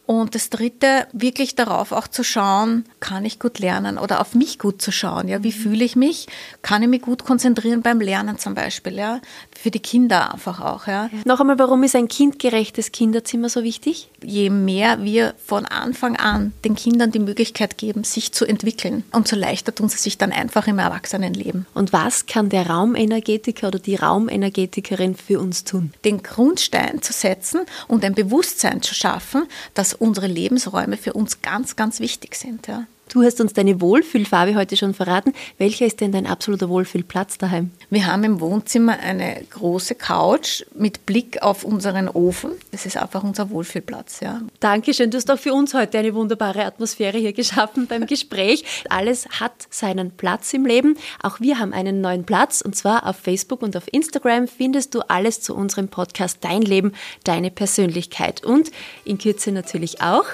Und 0.09 0.33
das 0.33 0.49
Dritte, 0.49 1.05
wirklich 1.13 1.53
darauf 1.53 1.91
auch 1.91 2.07
zu 2.07 2.23
schauen, 2.23 2.83
kann 2.99 3.25
ich 3.25 3.37
gut 3.37 3.59
lernen 3.59 3.99
oder 3.99 4.21
auf 4.21 4.33
mich 4.33 4.57
gut 4.57 4.81
zu 4.81 4.91
schauen. 4.91 5.27
Ja, 5.27 5.43
wie 5.43 5.51
fühle 5.51 5.85
ich 5.85 5.95
mich? 5.95 6.25
Kann 6.63 6.81
ich 6.81 6.89
mich 6.89 7.03
gut 7.03 7.23
konzentrieren 7.23 7.83
beim 7.83 8.01
Lernen 8.01 8.39
zum 8.39 8.55
Beispiel? 8.55 8.95
Ja, 8.95 9.21
für 9.55 9.69
die 9.69 9.79
Kinder 9.79 10.33
einfach 10.33 10.61
auch. 10.61 10.87
Ja. 10.87 11.11
Noch 11.25 11.39
einmal, 11.39 11.59
warum 11.59 11.83
ist 11.83 11.95
ein 11.95 12.07
kindgerechtes 12.07 12.91
Kinderzimmer 12.91 13.49
so 13.49 13.63
wichtig? 13.63 14.09
Je 14.23 14.49
mehr 14.49 15.03
wir 15.03 15.35
von 15.45 15.67
Anfang 15.67 16.15
an 16.15 16.53
den 16.65 16.73
Kindern 16.73 17.11
die 17.11 17.19
Möglichkeit 17.19 17.77
geben, 17.77 18.03
sich 18.03 18.31
zu 18.31 18.45
entwickeln, 18.45 19.03
umso 19.11 19.35
leichter 19.35 19.75
tun 19.75 19.89
sie 19.89 19.99
sich 19.99 20.17
dann 20.17 20.31
einfach 20.31 20.65
im 20.65 20.79
Erwachsenenleben. 20.79 21.67
Und 21.75 21.93
was 21.93 22.25
kann 22.25 22.49
der 22.49 22.67
Raumenergetiker 22.67 23.67
oder 23.67 23.77
die 23.77 23.97
Raumenergetikerin 23.97 25.13
für 25.15 25.39
uns 25.39 25.65
tun? 25.65 25.93
Den 26.03 26.23
Grundstein 26.23 27.03
zu 27.03 27.13
setzen 27.13 27.61
und 27.87 28.03
ein 28.03 28.15
Bewusstsein 28.15 28.81
zu 28.81 28.95
schaffen, 28.95 29.43
dass 29.75 29.98
unsere 29.99 30.27
Lebensräume 30.27 30.97
für 30.97 31.13
uns 31.13 31.41
ganz, 31.41 31.75
ganz 31.75 31.99
wichtig 31.99 32.35
sind. 32.35 32.67
Ja. 32.67 32.85
Du 33.09 33.23
hast 33.23 33.41
uns 33.41 33.53
deine 33.53 33.81
Wohlfühlfarbe 33.81 34.55
heute 34.55 34.77
schon 34.77 34.93
verraten. 34.93 35.33
Welcher 35.57 35.87
ist 35.87 35.99
denn 35.99 36.11
dein 36.11 36.27
absoluter 36.27 36.69
Wohlfühlplatz 36.69 37.39
daheim? 37.39 37.71
Wir 37.89 38.05
haben 38.05 38.23
im 38.23 38.39
Wohnzimmer 38.39 38.99
eine 38.99 39.43
große 39.49 39.95
Couch 39.95 40.63
mit 40.75 41.07
Blick 41.07 41.41
auf 41.41 41.63
unseren 41.63 42.07
Ofen. 42.07 42.51
Das 42.71 42.85
ist 42.85 42.97
einfach 42.97 43.23
unser 43.23 43.49
Wohlfühlplatz. 43.49 44.19
Ja. 44.19 44.41
Dankeschön. 44.59 45.09
Du 45.09 45.17
hast 45.17 45.31
auch 45.31 45.39
für 45.39 45.53
uns 45.53 45.73
heute 45.73 45.97
eine 45.97 46.13
wunderbare 46.13 46.63
Atmosphäre 46.63 47.17
hier 47.17 47.33
geschaffen 47.33 47.87
beim 47.87 48.05
Gespräch. 48.05 48.63
Alles 48.89 49.27
hat 49.39 49.53
seinen 49.71 50.11
Platz 50.11 50.53
im 50.53 50.67
Leben. 50.67 50.95
Auch 51.23 51.39
wir 51.39 51.57
haben 51.57 51.73
einen 51.73 52.01
neuen 52.01 52.25
Platz 52.25 52.61
und 52.61 52.75
zwar 52.75 53.07
auf 53.07 53.15
Facebook 53.15 53.63
und 53.63 53.75
auf 53.75 53.91
Instagram 53.91 54.47
findest 54.47 54.93
du 54.93 55.01
alles 55.07 55.41
zu 55.41 55.55
unserem 55.55 55.87
Podcast 55.87 56.37
Dein 56.41 56.61
Leben, 56.61 56.93
deine 57.23 57.49
Persönlichkeit 57.49 58.43
und 58.45 58.69
in 59.03 59.17
Kürze 59.17 59.51
natürlich 59.51 60.01
auch 60.03 60.25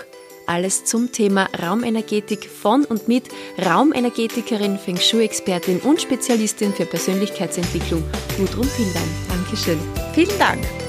Alles 0.46 0.86
zum 0.86 1.12
Thema 1.12 1.48
Raumenergetik 1.62 2.50
von 2.50 2.86
und 2.86 3.08
mit 3.08 3.26
Raumenergetikerin, 3.66 4.78
Feng 4.78 4.98
Shui-Expertin 4.98 5.80
und 5.80 6.02
Spezialistin 6.02 6.74
für 6.74 6.86
Persönlichkeitsentwicklung 6.86 8.04
Gudrun 8.38 8.68
Pildan. 8.76 9.10
Dankeschön. 9.28 9.80
Vielen 10.14 10.38
Dank. 10.40 10.85